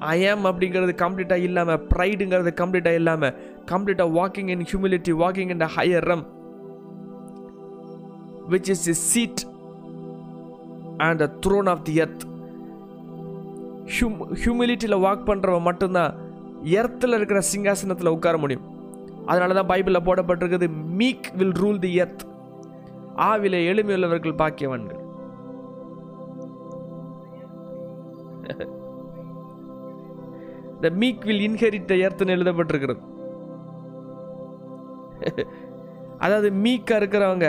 [0.00, 3.34] ஐ அப்படிங்கிறது கம்ப்ளீட்டாக இல்லாமல் ப்ரைடுங்கிறது கம்ப்ளீட்டாக இல்லாமல்
[3.70, 6.26] கம்ப்ளீட்டாக walking in humility walking in the higher realm
[8.48, 9.40] which is the seat
[10.96, 12.24] and the throne of the earth
[13.84, 16.14] Hume ஹியூமிலிட்டியில் வாக் பண்ணுறவன் மட்டும்தான்
[16.64, 18.66] எர்த்தில் இருக்கிற சிங்காசனத்தில் உட்கார முடியும்.
[19.26, 22.24] அதனால தான் பைபிளில் போடப்பட்டிருக்குது meek will rule the earth
[23.16, 24.96] ஆவில எளிமையுள்ளவர்கள் பாக்கியவன்கள்.
[30.80, 33.00] த மீக் வில் இன்ஹெரிட் த எர்த்னு எழுதப்பட்டிருக்கிறது.
[36.18, 37.48] அதாவது மீக்காக இருக்கிறவங்க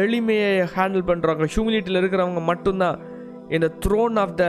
[0.00, 2.98] எளிமையை ஹேண்டில் பண்ணுறவங்க ஹியூமிலிட்டியில் இருக்கிறவங்க மட்டும்தான்
[3.48, 4.44] இந்த த்ரோன் ஆஃப் த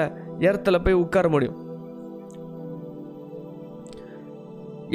[0.49, 1.57] எர்த்தில் போய் உட்கார முடியும்.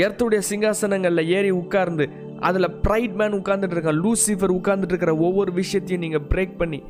[0.04, 2.04] எர்த்துடைய சிங்காசனங்களில் ஏறி உட்கார்ந்து
[2.48, 6.80] அதில் ப்ரைட் மேன் உட்கார்ந்துட்டு இருக்கான் லூசிஃபர் உட்கார்ந்துட்டு இருக்கிற ஒவ்வொரு விஷயத்தையும் நீங்கள் பிரேக் பண்ணி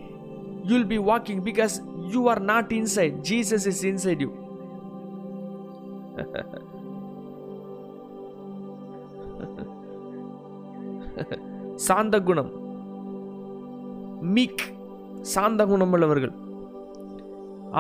[0.70, 1.74] you'll be walking because
[2.14, 4.30] you are not inside Jesus is inside you
[11.86, 12.50] சாந்த குணம்
[14.34, 14.64] மீக்.
[15.34, 16.34] சாந்த குணம் உள்ளவர்கள்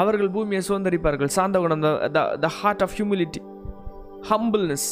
[0.00, 1.30] அவர்கள் பூமியை சுதந்திரிப்பார்கள்.
[1.36, 1.84] சாந்த குணம்
[2.44, 3.40] the heart of humility
[4.30, 4.88] humbleness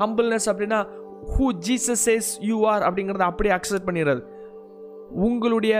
[0.00, 0.80] humbleness அப்படின்னா
[1.34, 4.22] who Jesus says you are அப்படிங்கிறத அப்படியே அக்செப்ட் பண்ணிடுறது
[5.26, 5.74] உங்களுடைய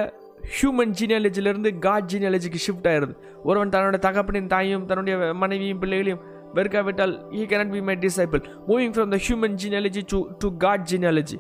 [0.57, 3.15] ஹியூமன் ஜீனியாலஜிலேருந்து காட் ஜீனியாலஜிக்கு ஷிஃப்ட் ஆயிடுது.
[3.49, 6.23] ஒருவன் தன்னோட தகப்பனின் தாயும் தன்னுடைய மனைவியும் பிள்ளைகளையும்
[6.55, 8.43] வெறுக்காவிட்டால் he cannot be my disciple.
[8.69, 11.39] Moving from the human genealogy to, to God genealogy.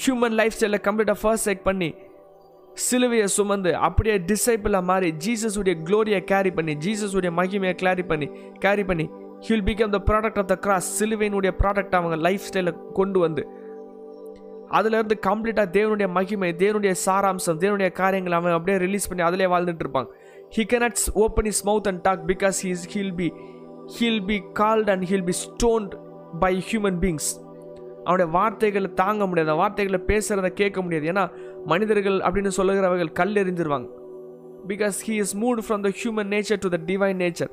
[0.00, 1.88] Human life ஸ்டைலில் கம்ப்ளீட்டாக ஃபர்ஸ்ட் செக் பண்ணி
[2.78, 8.26] சிலுவையை சுமந்து அப்படியே டிசைபிளாக மாறி ஜீசஸுடைய க்ளோரியை கேரி பண்ணி ஜீசஸுடைய மகிமையை கிளாரி பண்ணி
[8.58, 9.06] கேரி பண்ணி
[9.46, 13.44] he'll become the product of the cross சிலுவையினுடைய product அவங்க லைஃப் ஸ்டைலில் கொண்டு வந்து
[14.72, 20.10] அதுலேருந்து கம்ப்ளீட்டாக தேவனுடைய மகிமை தேவனுடைய சாராம்சம் தேவனுடைய காரியங்களை அவன் அப்படியே ரிலீஸ் பண்ணி அதிலே வாழ்ந்துட்டு இருப்பாங்க
[20.54, 23.32] he open open is mouth and talk because is, he'll be
[23.98, 25.98] he'll be called and he'll be stoned
[26.40, 27.44] by human beings.
[28.04, 29.56] அவனுடைய வார்த்தைகளை தாங்க முடியாது.
[29.56, 31.06] வார்த்தைகளை பேசுகிறத கேட்க முடியாது.
[31.06, 31.30] ஏன்னா
[31.64, 33.88] மனிதர்கள் அப்படின்னு சொல்லுகிறவர்கள் கல் எறிஞ்சிருவாங்க.
[34.68, 37.48] Because he is moved from the human nature to the divine nature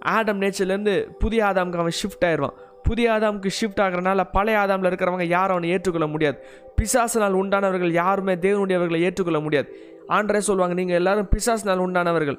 [0.00, 2.52] Adam நேச்சர்லேருந்து புதிய ஆதாமுக்கு அவன் ஷிஃப்ட் ஆயிடுவான்
[2.82, 6.44] புதிய ஆதாமுக்கு ஷிஃப்ட் ஆகிறனால பழைய ஆதாமில் இருக்கிறவங்க யாரும் அவனை ஏற்றுக்கொள்ள முடியாது.
[6.82, 9.93] பிசாசினால் உண்டானவர்கள் யாருமே தேவனுடையவர்களை ஏற்றுக்கொள்ள முடியாது.
[10.08, 12.38] ஆண்டரே சொல்லுவாங்க நீங்கள் எல்லாரும் பிசாசினால் உண்டானவர்கள்.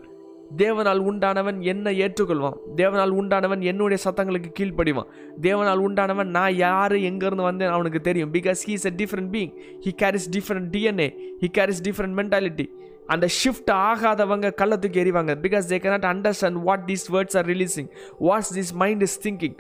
[0.58, 2.58] தேவனால் உண்டானவன் என்னை ஏற்றுக்கொள்வான்.
[2.76, 5.08] தேவனால் உண்டானவன் என்னுடைய சத்தங்களுக்கு கீழ்ப்படிவான்.
[5.42, 8.34] தேவனால் உண்டானவன் நான் யார் எங்கேருந்து வந்தேன் அவனுக்கு தெரியும்.
[8.34, 9.52] Because he is a different being
[9.86, 11.10] he carries different DNA
[11.42, 12.68] he carries different mentality
[13.08, 15.32] அந்த ஷிஃப்ட் ஆகாதவங்க கள்ளத்துக்கு எறிவாங்க.
[15.46, 17.90] Because they cannot understand what these words are releasing
[18.20, 19.58] what's this mind is thinking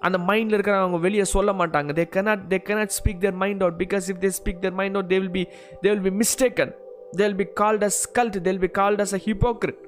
[0.00, 1.90] அந்த மைண்டில் இருக்கிறவங்க வெளியே சொல்ல மாட்டாங்க.
[1.98, 5.12] They cannot they cannot speak their mind out because if they speak their mind out
[5.12, 5.46] they will be
[5.82, 6.72] they will be mistaken
[7.20, 9.80] they'll be called as cult they'll be called as a hypocrite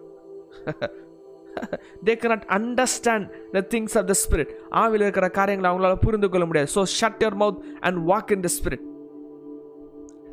[2.08, 3.26] they cannot understand
[3.56, 4.52] the things of the spirit
[4.82, 6.70] ஆவில் இருக்கிற காரியங்களை அவங்களால புரிந்து கொள்ள முடியாது.
[6.76, 8.84] So shut your mouth and walk in the spirit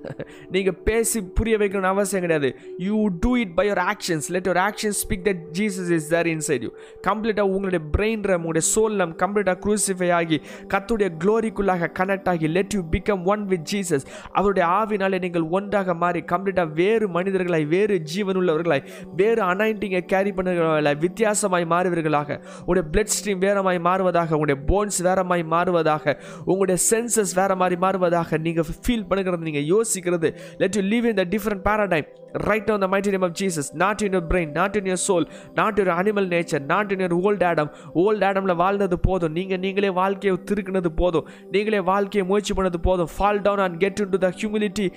[0.53, 2.49] நீங்கள் பேசி புரிய வைக்கணும்னு அவசியம் கிடையாது.
[2.77, 6.61] You do it by your actions let your actions speak that Jesus is there inside
[6.61, 6.71] you
[7.07, 10.37] கம்ப்ளீட்டாக உங்களுடைய பிரெயின் ரம் உங்களுடைய சோல் ரம் கம்ப்ளீட்டாக க்ரூசிஃபை ஆகி
[10.67, 16.23] கத்துடைய க்ளோரிக்குள்ளாக கனெக்ட் ஆகி let you become one with Jesus அவருடைய ஆவினாலே நீங்கள் ஒன்றாக மாறி
[16.33, 18.83] கம்ப்ளீட்டாக வேறு மனிதர்களாய் வேறு ஜீவன் உள்ளவர்களாய்
[19.15, 22.39] வேறு அனாயிண்டிங்கை கேரி பண்ணுறவர்களாய் வித்தியாசமாய் மாறுவீர்களாக.
[22.59, 28.67] உங்களுடைய பிளட் ஸ்ட்ரீம் வேறமாய் மாறுவதாக உங்களுடைய போன்ஸ் வேறமாய் மாறுவதாக உங்களுடைய சென்சஸ் வேற மாதிரி மாறுவதாக நீங்கள்
[28.85, 29.67] ஃபீல் பண்ணுகிறது நீங்கள்
[29.97, 30.29] யோசிக்கிறது
[30.61, 32.07] let you live in the different paradigm
[32.45, 35.25] right on the mighty name of Jesus not in your brain not in your soul
[35.55, 37.69] not your animal nature not in your old Adam
[38.03, 43.41] old ஆடமில் வாழ்ந்தது போதும் நீங்கள் நீங்களே வாழ்க்கையை திருக்கினது போதும் நீங்களே வாழ்க்கையை முயற்சி பண்ணது போதும் fall
[43.41, 44.87] down and get into the humility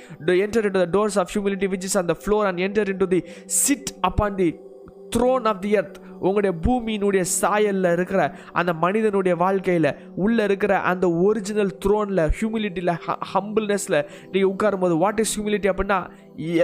[0.41, 3.21] enter into the doors of humility which is on floor and enter into the
[3.61, 4.49] sit upon the
[5.17, 9.91] throne of the earth உங்களுடைய பூமியினுடைய சாயலில் இருக்கிற அந்த மனிதனுடைய வாழ்க்கையில்
[10.25, 12.93] உள்ளே இருக்கிற அந்த ஒரிஜினல் த்ரோனில் ஹியூமிலிட்டியில்
[13.33, 13.99] ஹம்பிள்னஸில்
[14.33, 15.99] நீங்கள் உட்காரும் போது வாட் இஸ் ஹியூமிலிட்டி அப்படின்னா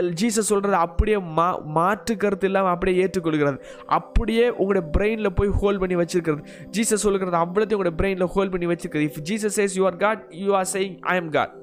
[0.01, 3.59] எல் ஜீசஸ் சொல்கிறது அப்படியே மா மாற்று கருத்து இல்லாமல் அப்படியே ஏற்றுக்கொள்கிறது.
[3.99, 6.42] அப்படியே உங்களுடைய பிரெயினில் போய் ஹோல்ட் பண்ணி வச்சுருக்கிறது.
[6.76, 9.09] ஜீசஸ் சொல்கிறது அவ்வளோத்தையும் உங்களுடைய பிரெயினில் ஹோல்ட் பண்ணி வச்சுருக்கிறது.
[9.11, 11.55] If Jesus says you are God you are saying I am God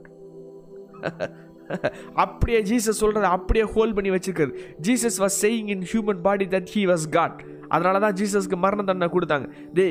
[2.23, 4.53] அப்படியே ஜீசஸ் சொல்கிறத அப்படியே ஹோல்ட் பண்ணி வச்சுருக்காரு
[4.87, 7.39] Jesus was saying in human body that he was God
[7.75, 9.45] அதனால தான் ஜீசஸ்க்கு மரண தண்டனை கொடுத்தாங்க.
[9.75, 9.83] தே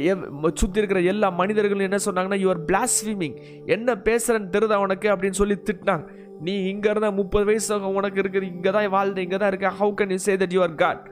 [0.61, 3.37] சுற்றி இருக்கிற எல்லா மனிதர்களும் என்ன சொன்னாங்கன்னா யுவர் பிளாஸ்விமிங்
[3.77, 5.09] என்ன பேசுகிறேன்னு தெருதா உனக்கு?
[5.15, 6.05] அப்படின்னு சொல்லி திட்டினாங்க.
[6.47, 8.51] நீ இங்கே இருந்தால் முப்பது வயசு உனக்கு இருக்குது.
[8.57, 11.03] இங்கே தான் வாழ்ந்து இங்கே தான் இருக்க how can you say that your God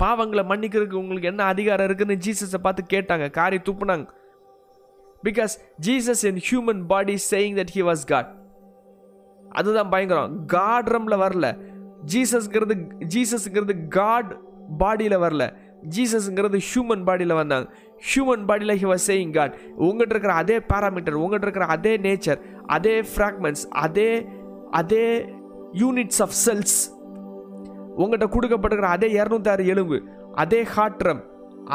[0.00, 3.26] பாவங்களை மன்னிக்கிறதுக்கு உங்களுக்கு என்ன அதிகாரம் இருக்குன்னு ஜீசஸை பார்த்து கேட்டாங்க.
[3.38, 4.06] காரி துப்புனாங்க.
[5.24, 5.54] Because
[5.86, 8.30] Jesus in human body saying that he was God
[9.50, 10.46] அதுதான் பயங்கரம்.
[10.46, 11.46] காட் ரம்ல வரல.
[12.12, 12.74] ஜீசஸ்ங்கிறது
[13.14, 14.30] ஜீசஸ்ங்கிறது காட்
[14.78, 15.44] பாடியில் வரல.
[15.96, 17.66] ஜீசஸ்ங்கிறது ஹியூமன் பாடியில் வந்தாங்க.
[18.08, 19.54] ஹியூமன் பாடியில் ஹி வாஸ் சேயிங் காட்
[19.86, 24.10] உங்கள்கிட்ட இருக்கிற அதே பேராமீட்டர் உங்கள்கிட்ட இருக்கிற அதே நேச்சர் அதே ஃப்ராக்மெண்ட்ஸ் அதே
[24.70, 25.06] அதே
[25.72, 26.78] யூனிட்ஸ் ஆஃப் செல்ஸ்
[27.96, 29.98] உங்கள்கிட்ட கொடுக்கப்பட்டிருக்கிற அதே இரநூத்தாறு எலும்பு
[30.34, 31.22] அதே ஹாட்ரம்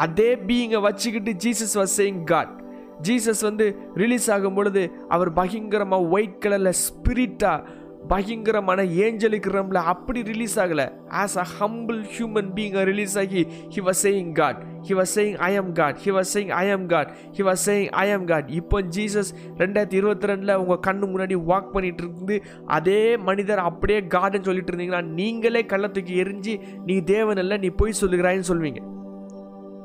[0.04, 2.55] அதே பீயிங்கை வச்சுக்கிட்டு Jesus was saying God
[3.02, 10.58] Jesus வந்து ரிலீஸ் ஆகும் பொழுது அவர் பயங்கரமாக ஒயிட் கலரில் ஸ்பிரிட்டாக பயங்கரமான ஏஞ்சலிக் ரம்ல அப்படி ரிலீஸ்
[10.58, 10.92] ஆகலை.
[11.10, 15.54] As a humble human being release ஆகி he was saying God he was saying I
[15.54, 18.82] am God he was saying I am God he was saying I am God இப்போ
[18.82, 24.72] Jesus ரெண்டாயிரத்தி இருபத்தி ரெண்டில் உங்கள் கண்ணு முன்னாடி வாக் பண்ணிட்டு இருந்து அதே மனிதர் அப்படியே காட்னு சொல்லிட்டு
[24.72, 28.82] இருந்தீங்கன்னா நீங்களே கள்ளத்துக்கு எரிஞ்சு நீ தேவன் இல்லை நீ போய் சொல்லுகிறாயின்னு சொல்வீங்க.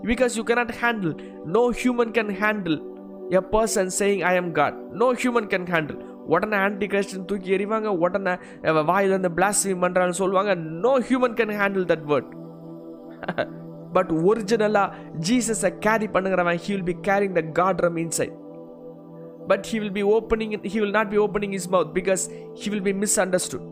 [0.03, 2.90] Because you cannot handle no human can handle
[3.37, 5.99] a person saying I am God no human can handle
[6.33, 7.89] உடனே ஆன்டி கிறிஸ்டின் தூக்கி எறிவாங்க.
[8.05, 8.33] உடனே
[8.89, 10.51] வாயில் வந்து பிளாஸ்டிங் பண்ணுறான்னு சொல்லுவாங்க.
[10.85, 12.29] No human can handle that word
[13.95, 14.93] but ஒரிஜினலாக
[15.27, 18.35] ஜீசஸை carry பண்ணுங்கிறவன் he will be carrying the God room inside
[19.49, 22.23] but he will be opening he will not be opening his mouth because
[22.61, 22.93] he will be
[23.25, 23.65] misunderstood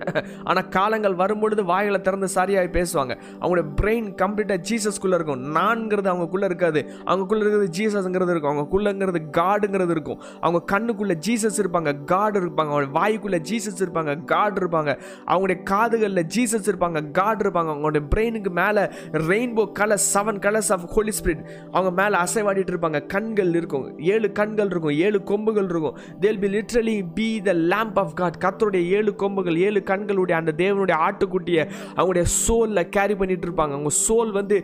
[0.44, 3.18] ஆனால் காலங்கள் வரும்பொழுது வாய்களை திறந்து சரியாகி பேசுவாங்க.
[3.40, 5.54] அவங்களுடைய பிரெயின் கம்ப்ளீட்டாக ஜீசஸ்குள்ளே இருக்கும்.
[5.54, 6.86] நான்ங்கிறது அவங்கக்குள்ளே இருக்காது.
[7.04, 8.58] அவங்கக்குள்ளே இருக்கிறது ஜீசஸ்ங்கிறது இருக்கும்.
[8.58, 10.22] அவங்கக்குள்ளேங்கிறது காடுங்கிறது இருக்கும்.
[10.40, 12.04] அவங்க கண்ணுக்குள்ளே ஜீசஸ் இருப்பாங்க.
[12.04, 12.70] காடு இருப்பாங்க.
[12.70, 14.24] அவங்க வாய்க்குள்ளே ஜீசஸ் இருப்பாங்க.
[14.24, 14.98] காடு இருப்பாங்க.
[15.26, 17.10] அவங்களுடைய காதுகளில் ஜீசஸ் இருப்பாங்க.
[17.10, 17.52] காடு இருப்பாங்க.
[17.52, 18.80] அவங்களுடைய பிரெயினுக்கு மேலே
[19.12, 23.06] rainbow colours seven colours of Holy Spirit அவங்க மேலே அசைவாடிட்டு இருப்பாங்க.
[23.06, 23.98] கண்கள் இருக்கும்.
[23.98, 24.90] ஏழு கண்கள் இருக்கும்.
[24.90, 25.98] ஏழு கொம்புகள் இருக்கும்.
[26.20, 30.96] They'll be literally be the lamb of God கத்தருடைய ஏழு கொம்புகள் ஏழு கண்களுடைய அந்த தேவனுடைய
[31.06, 31.64] ஆட்டுக்குட்டியை
[31.96, 34.56] அவங்களுடைய சோலில் கேரி பண்ணிட்டு இருப்பாங்க அவங்க சோல் வந்து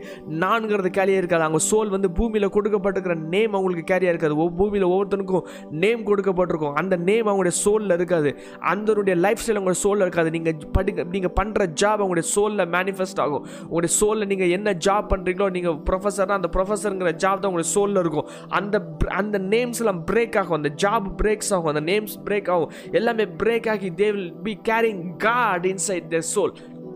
[0.42, 1.42] நான்கிறது கேரியாக இருக்காது.
[1.42, 4.36] அவங்க சோல் வந்து பூமியில் கொடுக்கப்பட்டிருக்கிற நேம் அவங்களுக்கு கேரியாக இருக்காது.
[4.36, 6.72] ஒவ்வொரு பூமியில் ஒவ்வொருத்தனுக்கும் நேம் கொடுக்கப்பட்டிருக்கும்.
[6.72, 8.30] அந்த நேம் அவங்களுடைய சோலில் இருக்காது.
[8.72, 10.30] அந்தனுடைய லைஃப் ஸ்டைல் அவங்களுடைய சோலில் இருக்காது.
[10.30, 13.44] நீங்கள் படிக்க நீங்கள் பண்ணுற ஜாப் அவங்களுடைய சோலில் மேனிஃபெஸ்ட் ஆகும்.
[13.62, 18.28] உங்களுடைய சோலில் நீங்கள் என்ன ஜாப் பண்ணுறீங்களோ நீங்கள் ப்ரொஃபஸர்னா அந்த ப்ரொஃபஸருங்கிற ஜாப் தான் உங்களுடைய சோலில் இருக்கும்.
[18.48, 18.76] அந்த
[19.20, 20.56] அந்த நேம்ஸ் எல்லாம் பிரேக் ஆகும்.
[20.56, 21.70] அந்த ஜாப் பிரேக்ஸ் ஆகும்.
[21.74, 22.72] அந்த நேம்ஸ் பிரேக் ஆகும்.
[22.92, 26.52] எல்லாமே பிரேக் ஆகி they will be carrying God inside the soul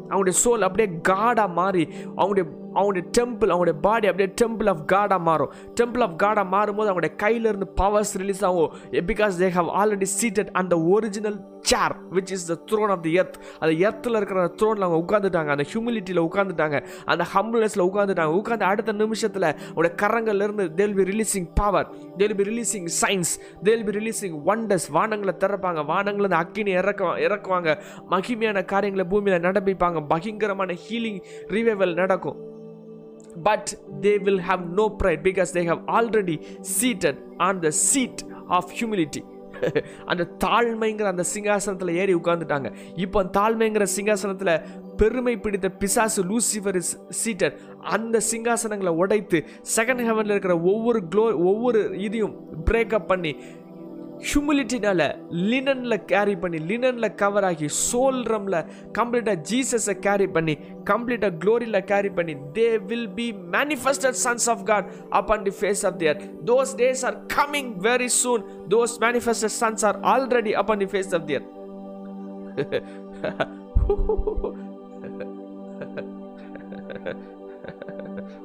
[0.08, 5.52] அவங்களுடைய சோல் அப்படியே காடாக மாறி அவங்களுடைய அவங்களுடைய டெம்பிள் அவங்களுடைய பாடி அப்படியே டெம்பிள் ஆஃப் காடாக மாறும்.
[5.80, 8.72] டெம்பிள் ஆஃப் காடாக மாறும்போது அவங்களுடைய கையிலேருந்து பவர்ஸ் ரிலீஸ் ஆகும்.
[8.92, 13.34] Because they have already seated அந்த original chair which is the throne of the earth
[13.58, 19.54] அந்த எர்த்தில் இருக்கிற த்ரோனில் அவங்க உட்காந்துட்டாங்க அந்த ஹியூமிலிட்டியில் உட்காந்துட்டாங்க அந்த ஹம்பிள்னஸில் உட்காந்துட்டாங்க உட்காந்து அடுத்த நிமிஷத்தில்
[19.74, 25.34] உடைய கரங்கள்லேருந்து they'll be releasing power they'll be releasing science they'll be releasing wonders வானங்களை
[25.38, 25.80] திறப்பாங்க.
[25.92, 27.78] வானங்கள்லேருந்து அக்கினி இறக்க இறக்குவாங்க.
[28.10, 30.06] மகிமையான காரியங்களை பூமியில் நடப்பிப்பாங்க.
[30.08, 32.48] பயங்கரமான ஹீலிங் ரிவைவல் நடக்கும்.
[33.42, 36.42] But they will have no pride because they have already
[36.80, 39.22] seated on the seat of humility
[40.04, 44.54] அந்த தாழ்மைங்கிற அந்த சிங்காசனத்தில் ஏறி உட்காந்துட்டாங்க இப்போ அந்த தாழ்மைங்கிற சிங்காசனத்தில்
[44.96, 46.78] பெருமை பிடித்த பிசாசு லூசிஃபர்
[47.22, 47.54] சீட்டர்
[47.90, 49.38] அந்த சிங்காசனங்களை உடைத்து
[49.76, 52.34] செகண்ட் ஹெவனில் இருக்கிற ஒவ்வொரு க்ளோ ஒவ்வொரு இதையும்
[52.64, 53.32] பிரேக்கப் பண்ணி
[54.28, 55.16] ஹியூமிலிட்டினால
[55.50, 58.64] லினனில் கேரி பண்ணி லினனில் கவர் ஆகி சோல் ரம்ல
[58.98, 60.58] கம்ப்ளீட்டாக ஜீசஸை கேரி பண்ணி
[60.90, 65.86] கம்ப்ளீட்டாக க்ளோரியில் கேரி பண்ணி they will be manifested sons of God up and the face
[65.86, 66.06] of the
[66.44, 71.14] those days are coming very soon those manifested sons are already up and the face
[71.14, 72.60] of the earth.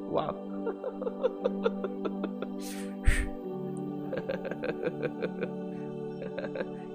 [0.07, 1.61] Wow.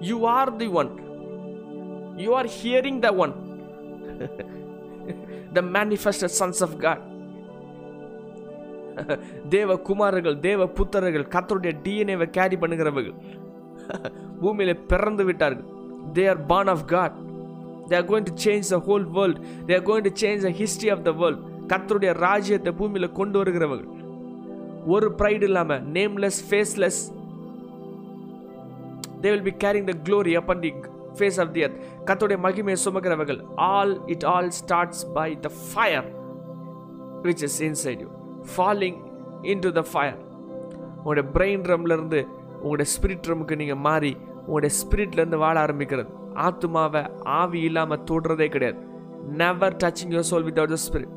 [0.09, 0.91] You are the one
[2.17, 3.33] you are hearing the one
[5.53, 7.03] the manifested sons of God
[9.49, 13.17] தேவ குமாரர்கள் தேவ புத்தர்கள் கத்தருடைய டிஎன்ஏவை carry பண்ணுகிறவர்கள்
[14.41, 15.67] பூமியில பிறந்து விட்டார்கள்.
[16.15, 17.15] They are born of God
[17.89, 20.89] they are going to change the whole world they are going to change the history
[20.95, 21.41] of the world
[21.73, 23.89] கத்தருடைய ராஜ்யத்தை பூமியில கொண்டு வருகிறவர்கள்
[24.87, 27.01] ஒரு ப்ரைடு இல்லாமல் nameless faceless
[29.21, 30.71] they will be carrying the glory upon the
[31.19, 36.07] face of the earth கத்தோடைய மகிமையை சுமக்கிறவர்கள் all it all starts by the fire
[37.25, 38.09] which is inside you
[38.53, 38.99] falling
[39.65, 40.19] into the fire
[40.97, 42.21] உங்களுடைய பிரெயின் ட்ரம்லேருந்து
[42.61, 44.13] உங்களுடைய spirit ட்ரமுக்கு நீங்கள் மாறி
[44.45, 46.09] உங்களுடைய ஸ்பிரிட்லேருந்து வாழ ஆரம்பிக்கிறது.
[46.47, 47.01] ஆத்மாவை
[47.39, 48.79] ஆவி இல்லாமல் தொடுறதே கிடையாது.
[49.41, 51.13] Never touching your soul without the spirit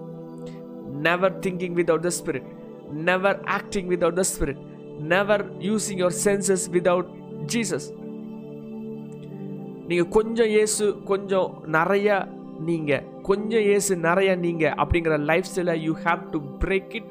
[1.07, 2.49] never thinking without the spirit
[3.09, 4.63] never acting without the spirit
[5.13, 7.11] never using your senses without
[7.53, 7.89] Jesus
[9.89, 12.09] நீங்கள் கொஞ்சம் இயேசு கொஞ்சம் நிறைய
[12.69, 17.11] நீங்கள் கொஞ்சம் இயேசு நிறைய நீங்கள் அப்படிங்கிற லைஃப் ஸ்டைலை you have to break it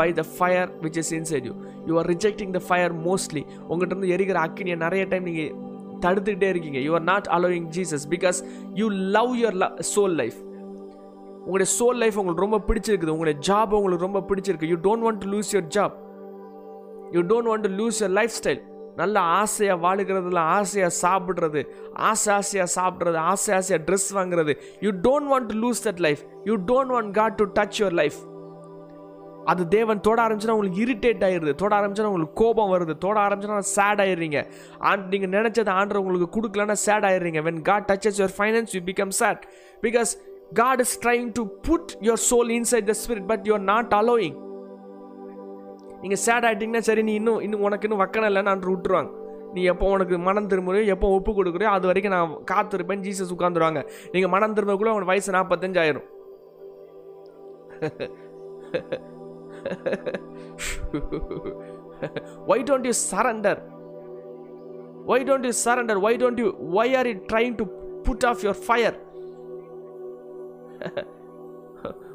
[0.00, 1.54] by the fire which is inside you
[1.88, 5.52] you are rejecting the fire mostly உங்கள்கிட்ட இருந்து எரிகிற அக்கினியை நிறைய டைம் நீங்கள்
[6.04, 6.80] தடுத்துக்கிட்டே இருக்கீங்க.
[6.86, 8.38] You are not allowing Jesus because
[8.80, 9.58] you love your
[9.94, 10.38] soul life
[11.44, 13.14] உங்களுடைய சோல் லைஃப் உங்களுக்கு ரொம்ப பிடிச்சிருக்குது.
[13.14, 14.68] உங்களுடைய ஜாப் உங்களுக்கு ரொம்ப பிடிச்சிருக்கு.
[14.72, 15.94] You don't want to lose your job
[17.14, 18.60] you don't want to lose your lifestyle
[18.96, 21.60] நல்ல ஆசையாக வாழுகிறதுல ஆசையாக சாப்பிட்றது
[22.10, 24.54] ஆசை ஆசையாக சாப்பிட்றது ஆசை ஆசையாக ட்ரெஸ் வாங்குறது.
[24.80, 28.18] You don't want to lose that life you don't want God to touch your life
[29.52, 31.54] அது தேவன் தொட ஆரம்பிச்சுன்னா உங்களுக்கு இரிட்டேட் ஆயிடுது.
[31.62, 32.94] தொட ஆரம்பிச்சுன்னா உங்களுக்கு கோபம் வருது.
[33.04, 34.40] தொட ஆரம்பிச்சுன்னா சேட் ஆயிடுறீங்க.
[34.90, 37.42] ஆண்ட் நீங்கள் நினச்சது ஆண்டர் உங்களுக்கு கொடுக்கலன்னா sad ஆயிடுறீங்க.
[37.48, 39.42] When God touches your finances you become sad
[39.86, 40.12] because
[40.54, 44.36] God is trying to put your soul inside the spirit but you not allowing.
[46.02, 49.20] நீங்கள் சேட் ஆகிட்டீங்கன்னா சரி நீ இன்னும் இன்னும் உனக்கு இன்னும் வக்கணம் இல்லைன்னு விட்டுருவாங்க.
[49.52, 54.30] நீ எப்போ உனக்கு மனம் திரும்புறியோ எப்போ ஒப்பு கொடுக்குறியோ அது வரைக்கும் நான் காத்திருப்பேன் ஜீசஸ் உட்காந்துருவாங்க நீங்கள்
[54.30, 56.08] மனம் கூட உனக்கு வயசு நாற்பத்தஞ்சு ஆயிரும்
[62.46, 62.92] why you you why
[65.06, 67.66] why you you why why don't you why are you trying to
[68.02, 68.56] put off your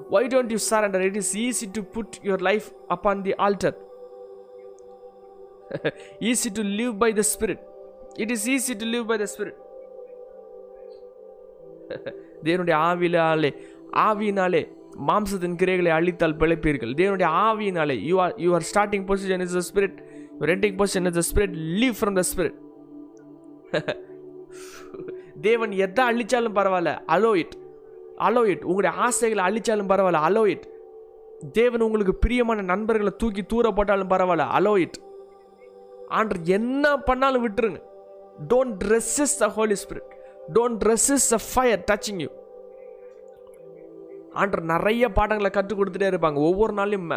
[0.10, 3.74] why don't you surrender it is easy to put your life upon the altar?
[6.22, 7.60] Easy to live by the spirit.
[8.16, 9.58] It is easy to live by the spirit.
[12.43, 13.51] தேவனுடைய ஆவினாலே
[14.08, 14.62] ஆவியினாலே
[15.08, 16.93] மாம்சத்தின் கிரைகளை அழித்தால் பிழைப்பீர்கள்.
[16.93, 19.97] தேவனுடைய ஆவியினாலே you are you are starting position is the spirit
[20.39, 22.58] your ending position is the spirit live from the spirit
[25.41, 26.97] தேவன் எதை அழிச்சாலும் பரவாயில்ல.
[27.08, 27.58] அலோ இட்
[28.26, 30.22] அலோ இட் உங்களுடைய ஆசைகளை அழிச்சாலும் பரவாயில்ல.
[30.30, 30.65] அலோ இட்
[31.57, 34.45] தேவன் உங்களுக்கு பிரியமான நண்பர்களை தூக்கி தூர போட்டாலும் பரவாயில்ல.
[34.59, 34.97] அலோ இட்
[36.20, 37.80] ஆண்டர் என்ன பண்ணாலும் விட்டுருங்க.
[38.51, 40.09] Don't resist the Holy Spirit
[40.55, 42.30] don't resist the fire touching you
[44.41, 46.39] ஆண்டர் நிறைய பாடங்களை கற்றுக் கொடுத்துட்டே இருப்பாங்க.
[46.49, 47.13] ஒவ்வொரு நாளையும்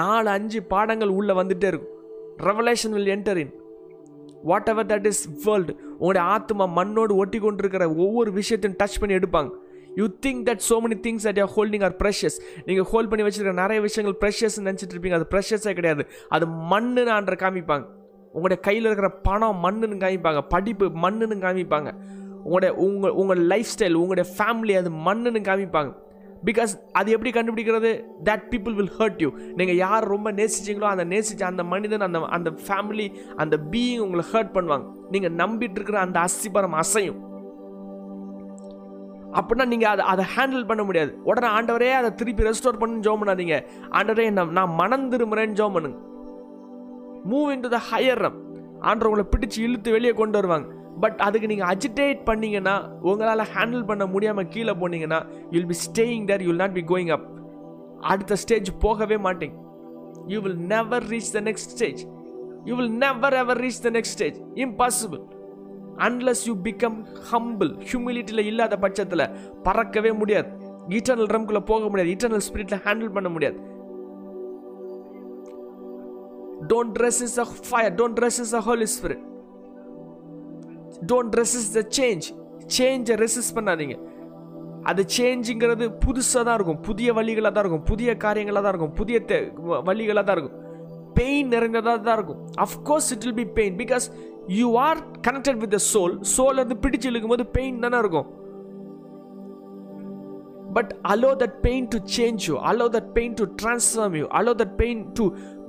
[0.00, 1.92] நாலு அஞ்சு பாடங்கள் உள்ளே வந்துட்டே இருக்கும்.
[2.48, 3.52] Revelation will enter in
[4.72, 9.52] whatever that is world உங்களுடைய ஆத்மா மண்ணோடு ஒட்டி கொண்டிருக்கிற ஒவ்வொரு விஷயத்தையும் டச் பண்ணி எடுப்பாங்க.
[9.96, 13.52] You think that so many things that you're holding are precious நீங்கள் ஹோல்ட் பண்ணி வச்சுருக்க
[13.52, 15.18] நிறைய விஷயங்கள் ப்ரெஷஸ் நினச்சிட்டு இருப்பீங்க.
[15.20, 16.04] அது ப்ரெஷஸே கிடையாது.
[16.28, 17.84] அது மண்ணுன்னு ஆண்டரை காமிப்பாங்க.
[18.36, 20.40] உங்களுடைய கையில் இருக்கிற பணம் மண்ணுன்னு காமிப்பாங்க.
[20.54, 21.90] படிப்பு மண்ணுன்னு காமிப்பாங்க.
[22.46, 25.92] உங்களுடைய உங்கள் உங்கள் லைஃப் ஸ்டைல் உங்களுடைய ஃபேமிலி அது மண்ணுன்னு காமிப்பாங்க.
[26.48, 27.90] பிகாஸ் அது எப்படி கண்டுபிடிக்கிறது?
[28.24, 29.28] That people will hurt you
[29.58, 34.52] நீங்கள் யார் ரொம்ப நேசிச்சிங்களோ அந்த நேசிச்ச அந்த மனிதன் அந்த அந்த ஃபேமிலி அந்த பீயிங் உங்களை ஹர்ட்
[34.56, 34.84] பண்ணுவாங்க.
[35.10, 37.20] நீங்கள் நம்பிட்டு இருக்கிற அந்த அஸ்திபரம் அசையும்.
[39.38, 41.12] அப்படின்னா நீங்கள் அதை அதை ஹேண்டில் பண்ண முடியாது.
[41.30, 43.56] உடனே ஆண்டவரே அதை திருப்பி ரெஸ்டோர் பண்ணு ஜோம் பண்ணாதீங்க.
[43.98, 45.98] ஆண்டவரே நான் நான் மனம் திரும்புறேன்னு ஜோம் பண்ணுங்க.
[47.30, 48.38] Move into the higher room
[48.88, 50.68] ஆண்டவர் உங்களை பிடிச்சி இழுத்து வெளியே கொண்டு வருவாங்க.
[51.02, 52.74] பட் அதுக்கு நீங்கள் அஜிடேட் பண்ணீங்கன்னா
[53.10, 55.20] உங்களால் ஹேண்டில் பண்ண முடியாமல் கீழே போனீங்கன்னா
[55.54, 57.26] you'll be staying there you'll not be going up
[58.12, 59.56] அடுத்த ஸ்டேஜ் போகவே மாட்டேங்க.
[60.32, 62.02] You will never reach the next stage
[62.68, 65.22] you will never ever reach the next stage impossible
[66.06, 66.98] unless you become
[67.30, 69.30] humble ஹியூமிலிட்டியில் இல்லாத பட்சத்தில்
[69.66, 70.48] பறக்கவே முடியாது.
[70.96, 72.10] ஈட்டர்னல் ரம்குள்ளே போக முடியாது.
[72.14, 73.58] Eternal ஸ்பிரிட்டில் handle பண்ண முடியாது.
[76.72, 79.24] Don't resist a fire don't resist a Holy Spirit
[81.12, 82.26] don't resist the change
[82.76, 83.96] சேஞ்சை resist பண்ணாதீங்க.
[84.90, 86.80] அது சேஞ்சுங்கிறது புதுசாக தான் இருக்கும்.
[86.88, 87.86] புதிய வழிகளாக தான் இருக்கும்.
[87.90, 88.94] புதிய காரியங்களாக தான் இருக்கும்.
[89.00, 89.18] புதிய
[89.88, 90.58] வழிகளாக தான் இருக்கும்.
[91.18, 92.40] பெயின் நிறைந்ததாக தான் இருக்கும்.
[92.66, 94.06] Of course it will be pain because
[94.60, 98.30] you are connected with the soul soul வந்து பிடிச்சு இழுக்கும் போது பெயின் தானே இருக்கும்
[100.76, 104.72] but allow that pain to change you allow that pain to transform you allow that
[104.80, 105.24] pain to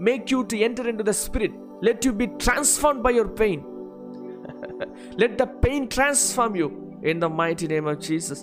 [0.07, 1.51] make you to enter into the spirit
[1.87, 3.59] let you be transformed by your pain
[5.21, 6.69] let the pain transform you
[7.11, 8.39] in the mighty name of jesus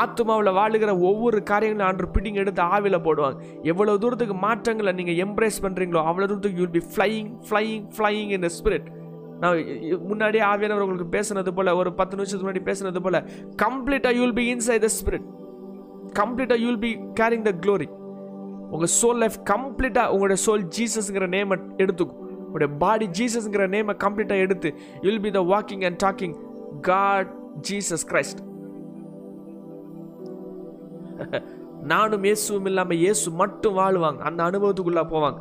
[0.00, 3.38] ஆத்மாவில் வாழுகிற ஒவ்வொரு காரியங்களும் ஆண்டு பிடிங்க எடுத்து ஆவியில் போடுவாங்க.
[3.72, 8.50] எவ்வளோ தூரத்துக்கு மாற்றங்களை நீங்கள் எம்ப்ரேஸ் பண்ணுறீங்களோ அவ்வளோ தூரத்துக்கு you'll be flying flying flying in the
[8.58, 8.88] spirit
[9.42, 9.60] நான்
[10.10, 13.18] முன்னாடியே ஆவியானவர் உங்களுக்கு பேசுனது போல் ஒரு பத்து நிமிஷத்துக்கு முன்னாடி பேசுனது போல்
[13.64, 15.26] கம்ப்ளீட்டாக you'll be inside the spirit
[16.20, 17.88] கம்ப்ளீட்டாக you'll be carrying the glory
[18.74, 22.20] உங்கள் சோல் லைஃப் கம்ப்ளீட்டாக உங்களுடைய சோல் ஜீசஸ்ங்கிற நேமை எடுத்துக்கும்.
[22.46, 24.68] உங்களுடைய பாடி ஜீசஸ்ங்கிற நேமை கம்ப்ளீட்டாக எடுத்து
[25.06, 26.34] you'll be the walking and talking
[26.90, 27.30] God
[27.68, 28.40] Jesus Christ
[31.82, 34.16] நானும் இயேசுவும் இல்லாமல் இயேசு மட்டும் வாழுவாங்க.
[34.16, 35.36] அந்த அனுபவத்துக்குள்ளே போவாங்க.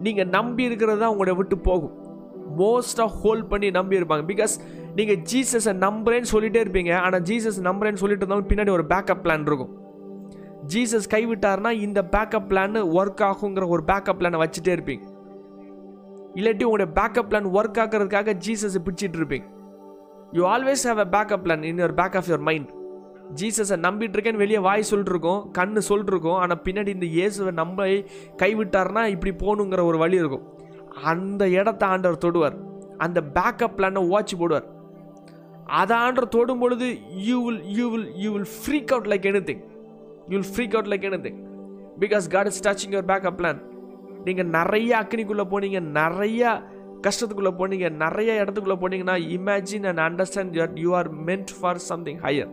[0.00, 1.94] நீங்கள் நம்பி இருக்கிறது தான் உங்களை விட்டு போகும்.
[2.58, 4.26] மோஸ்ட்டாக ஹோல்ட் பண்ணி நம்பி இருப்பாங்க.
[4.26, 4.60] பிகாஸ்
[4.96, 6.96] நீங்கள் ஜீசஸை நம்புறேன்னு சொல்லிட்டே இருப்பீங்க.
[6.96, 9.80] ஆனால் ஜீசஸ் நம்புறேன்னு சொல்லிட்டு இருந்தாலும் பின்னாடி ஒரு பேக்கப் பிளான் இருக்கும்.
[10.74, 15.14] ஜீசஸ் கைவிட்டார்னா இந்த பேக்கப் பிளான் ஒர்க் ஆகுங்கிற ஒரு பேக்கப் பிளானை வச்சுட்டே இருப்பீங்க.
[16.34, 19.44] இல்லாட்டி உங்களுடைய பேக்கப் பிளான் ஒர்க் ஆகிறதுக்காக ஜீசஸை பிடிச்சிட்டு இருப்பீங்க.
[20.32, 22.75] You always have a backup plan in your back of your mind
[23.34, 27.86] ஜீசஸை நம்பிட்டு இருக்கேன்னு வெளியே வாய் சொல்லிருக்கோம் கண்ணு சொல்லிருக்கோம் ஆனால் பின்னாடி இந்த இயேசுவை நம்ப
[28.42, 30.46] கைவிட்டார்னா இப்படி போகணுங்கிற ஒரு வழி இருக்கும்.
[31.04, 32.56] அந்த இடத்த ஆண்டவர் தொடுவார்.
[32.98, 34.66] அந்த பேக்கப் பிளானை வாட்ச் போடுவார்.
[35.66, 39.62] அதை ஆண்டவர் தொடும் பொழுது you will you will you will freak out like anything
[40.28, 41.38] you will freak out like anything
[42.00, 43.60] because God is touching your backup plan
[44.24, 46.62] நீங்கள் நிறைய அக்னிக்குள்ளே போனீங்க நிறைய
[47.02, 52.52] கஷ்டத்துக்குள்ளே போனீங்க நிறைய இடத்துக்குள்ளே போனீங்கன்னா imagine and understand you are meant for something higher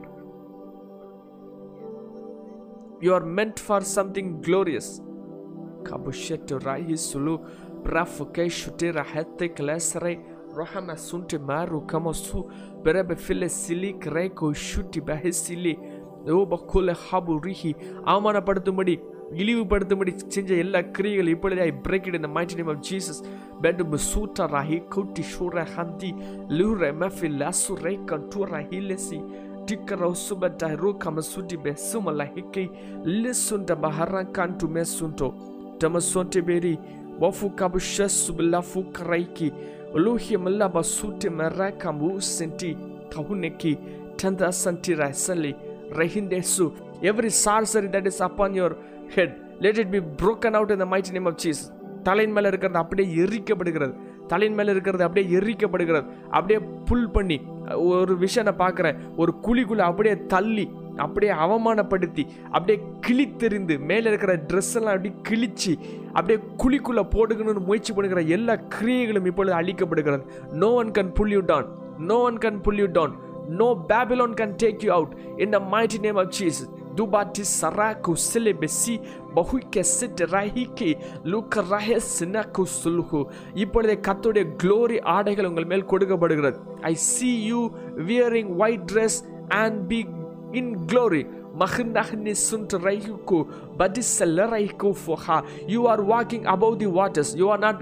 [3.03, 4.91] you are meant for something glorious
[5.89, 7.35] கபுஷெட்டு ராஹி சுலு
[7.85, 10.11] brafuke shutira hete klesre
[10.57, 12.41] rohama sunte maru kama su
[12.83, 15.75] berebe file sili kreko shuti bahesili
[16.33, 17.71] ஓ பக்குல ஹாபு ரிஹி
[18.11, 18.93] அவமானப்படுத்தும்படி
[19.41, 23.19] இழிவுபடுத்தும்படி செஞ்ச எல்லா கிரியைகள் இப்பொழுது I break it in the mighty name of Jesus
[23.63, 26.11] bed சூட்டா ராஹி கௌட்டி ஷூர ஹந்தி
[26.59, 29.19] லூர மெஃபி லாசு ரே கண்டூர ஹிலெசி
[29.68, 32.64] tikara usubata ruka masudi besuma la hiki
[33.04, 35.28] lisunda baharan kantu mesunto
[35.80, 36.74] tamasonte beri
[37.22, 39.48] wafu kabusha sublafu karaiki
[39.96, 42.70] uluhi mala basute maraka mu senti
[43.12, 43.72] kahuneki
[44.20, 45.52] tanda santira sali
[45.98, 46.66] rehindesu
[47.10, 48.72] every sorcery that is upon your
[49.14, 49.30] head
[49.64, 51.66] let it be broken out in the mighty name of Jesus
[52.06, 53.94] தலையின் மேலே இருக்கிறது அப்படியே எரிக்கப்படுகிறது
[54.27, 56.05] தலையின் மேலே இருக்கிறது அப்படியே எரிக்கப்படுகிறது.
[56.29, 57.37] அப்படியே புல் பண்ணி
[57.95, 58.97] ஒரு விஷயம் நான் பார்க்குறேன்.
[59.17, 60.65] ஒரு குழிக்குள்ளே அப்படியே தள்ளி
[60.95, 62.23] அப்படியே அவமானப்படுத்தி
[62.55, 65.73] அப்படியே கிழித்தெறிந்து மேலே இருக்கிற ட்ரெஸ் எல்லாம் அப்படியே கிழிச்சு
[66.13, 70.23] அப்படியே குழிக்குள்ளே போடுக்கணும்னு முயற்சி பண்ணுகிற எல்லா கிரியைகளும் இப்பொழுது அழிக்கப்படுகிறது.
[70.63, 71.69] No one can pull you down
[72.09, 73.13] no one can pull you down
[73.59, 78.95] no Babylon can take you out in the mighty name of Jesus Dubati saraku silebesi
[79.35, 80.89] bahuike sit rahiki
[81.33, 83.21] luka rahe sinaku sulhu
[83.63, 86.59] இப்பொழுதே கத்துடைய glory ஆடைகள் உங்கள் மேல் கொடுக்கப்படுகிறது
[86.91, 87.61] ஐ see you
[88.09, 89.15] wearing white dress
[89.61, 90.01] and be
[90.59, 91.23] in glory
[91.61, 93.39] Mahnahni sunt raiku
[93.79, 95.37] badisalareiku foha
[95.73, 97.77] you are walking above the waters you are not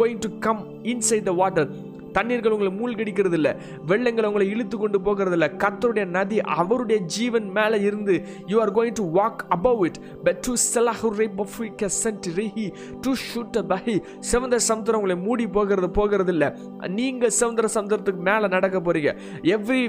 [0.00, 0.60] going to come
[0.92, 1.64] inside the water
[2.12, 3.52] தண்ணீர்கள் உங்களை மூழ்கடிக்கிறது இல்லை
[3.86, 8.98] வெள்ளங்கள் உங்களை இழுத்து கொண்டு போகிறது இல்லை கத்தருடைய நதி அவருடைய ஜீவன் மேலே இருந்து you are going
[9.00, 12.68] to walk above it but to செலஹுரை பஃபிக சென்ட் ரெஹி
[13.00, 13.96] டு ஷூட் பஹி
[14.30, 16.50] செவந்தர சமுத்திரம் உங்களை மூடி போகிறது போகிறது இல்லை
[16.92, 19.12] நீங்கள் செவந்தர சமுத்திரத்துக்கு மேலே நடக்க போகிறீங்க
[19.52, 19.82] every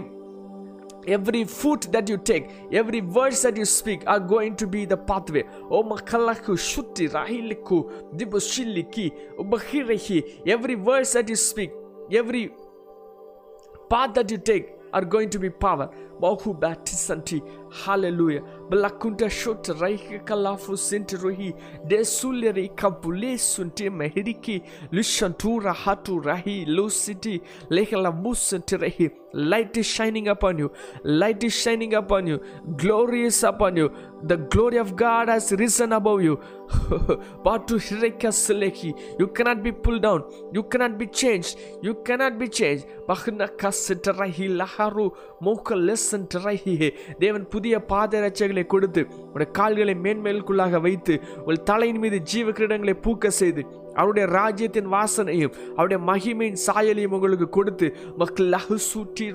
[1.14, 2.46] every foot that you take
[2.80, 7.08] every words that you speak are going to be the pathway O o makalaku shutti
[8.18, 9.06] திபு ஷில்லிக்கு
[9.44, 10.20] ubahirehi
[10.54, 11.76] every words that you speak
[12.12, 12.52] every
[13.90, 15.90] path that you take are going to be power.
[16.22, 17.42] Bahu batisanti
[17.72, 18.42] hallelujah.
[18.70, 21.54] Belakunta shot raiki kalafu sinti rohi
[21.88, 24.64] de suleri kabule sunti mehiriki.
[24.92, 30.72] Lishantura hatu rahi lusiti lekala musanti rahi light is shining upon you
[31.04, 32.40] light is shining upon you
[32.78, 33.92] glory is upon you
[34.24, 36.40] the glory of god has risen above you
[37.44, 40.24] but to hireka seleki you cannot be pulled down
[40.54, 45.08] you cannot be changed you cannot be changed bahna kasitarahi laharu
[45.48, 46.76] moka listen tarahi
[47.20, 49.02] தேவன் புதிய பாதரட்சைகளை கொடுத்து
[49.34, 53.64] உடைய கால்களை மேன்மேலுக்குள்ளாக வைத்து உங்கள் தலையின் மீது ஜீவ கிரீடங்களை பூக்க செய்து
[53.96, 58.50] அவருடைய ராஜ்யத்தின் வாசனையும் அவருடைய மகிமையின் சாயலையும் உங்களுக்கு கொடுத்து மக்கள்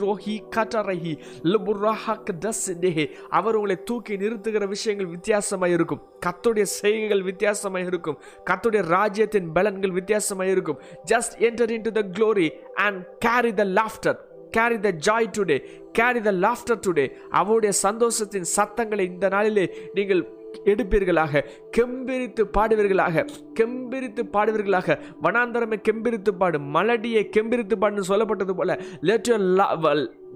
[0.04, 1.14] ரோஹி கட்டரஹி
[1.52, 6.02] லுபுராஹக் தஸ்னேஹே அவர் உங்களை தூக்கி நிறுத்துகிற விஷயங்கள் வித்தியாசமாக இருக்கும்.
[6.26, 8.18] கத்துடைய செய்கைகள் வித்தியாசமாக இருக்கும்.
[8.50, 10.80] கத்துடைய ராஜ்யத்தின் பலன்கள் வித்தியாசமாக இருக்கும்.
[11.12, 12.48] Just enter into the glory
[12.86, 14.18] and carry the laughter
[14.56, 15.56] carry the joy today
[15.92, 20.22] carry the laughter today அவருடைய சந்தோஷத்தின் சத்தங்களை இந்த நாளிலே நீங்கள்
[20.70, 21.42] எடுப்பீர்களாக
[21.76, 23.24] கெம்பிரித்து பாடுவீர்களாக
[23.58, 29.86] கெம்பிரித்து பாடுவீர்களாக வனாந்தரமே கெம்பிரித்து பாடு மலடியை கெம்பிரித்து பாடுன்னு சொல்லப்பட்டது போல let your love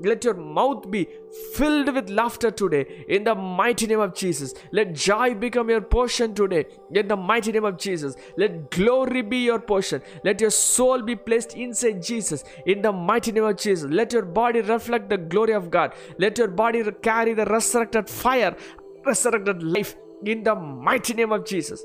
[0.05, 1.01] let your mouth be
[1.49, 2.81] filled with laughter today
[3.17, 6.61] in the mighty name of Jesus let joy become your portion today
[6.97, 11.17] in the mighty name of Jesus let glory be your portion let your soul be
[11.27, 15.55] blessed inside Jesus in the mighty name of Jesus let your body reflect the glory
[15.55, 18.57] of God let your body carry the resurrected fire
[19.05, 19.92] resurrected life
[20.24, 20.55] in the
[20.88, 21.80] mighty name of Jesus.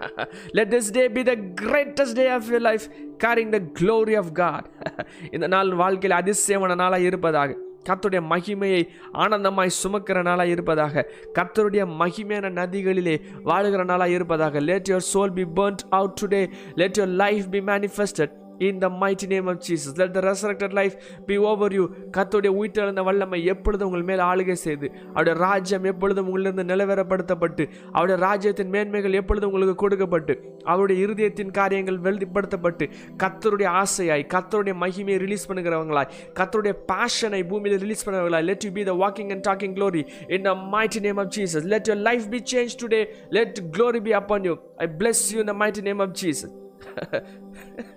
[0.54, 2.84] Let this day be the greatest day of your life,
[3.18, 4.62] carrying the glory of God.
[5.34, 7.56] இந்த நாள் வாழ்க்கையில் அதிசயமான நாளாக இருப்பதாக
[7.88, 8.80] கத்தருடைய மகிமையை
[9.14, 11.04] ஆனந்தமாய் சுமக்கிற நாளாக இருப்பதாக
[11.38, 13.14] கத்தருடைய மகிமையான நதிகளிலே
[13.44, 16.42] வாழுகிற நாளாக இருப்பதாக let your soul be burnt out today
[16.74, 20.94] let your life be manifested in the mighty name of Jesus let the resurrected life
[21.26, 21.84] be over you
[22.16, 28.72] கர்த்தருடைய உயிர்த்தெழுந்த வல்லமை எப்பொழுதும் உங்கள் மேல் ஆளுகை செய்து அவருடைய ராஜ்யம் எப்பொழுதும் உங்களிலிருந்து நிலவரப்படுத்தப்பட்டு அவருடைய ராஜ்யத்தின்
[28.72, 32.86] மேன்மைகள் எப்பொழுதும் உங்களுக்கு கொடுக்கப்பட்டு அவருடைய இருதயத்தின் காரியங்கள் வெளிப்படுத்தப்பட்டு
[33.16, 38.94] கத்தருடைய ஆசையாய் கத்தருடைய மகிமையை ரிலீஸ் பண்ணுகிறவங்களாய் கத்தருடைய பேஷனை பூமியில் release பண்ணுறவங்களாய் let you be the
[39.04, 41.62] walking and talking glory in the mighty name of Jesus.
[41.64, 43.00] Let your life be change today
[43.30, 44.56] let glory be upon you.
[44.80, 46.50] You bless you in the mighty name of Jesus.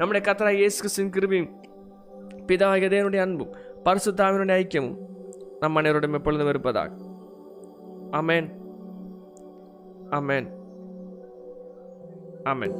[0.00, 1.46] നമ്മുടെ കത്ര യേശു ക്രിസ്തുവിൻ കൃപയും
[2.48, 3.50] പിതാഗതയുടെ അൻപും
[3.86, 4.92] പരിശുദ്ധാവിനുടെ ഐക്യവും
[5.62, 7.00] നമ്മ അനേവരോടും എപ്പോഴും വരുപ്പതാകും
[8.14, 8.46] അമേൻ
[10.12, 10.44] അമേൻ
[12.46, 12.72] അമേൻ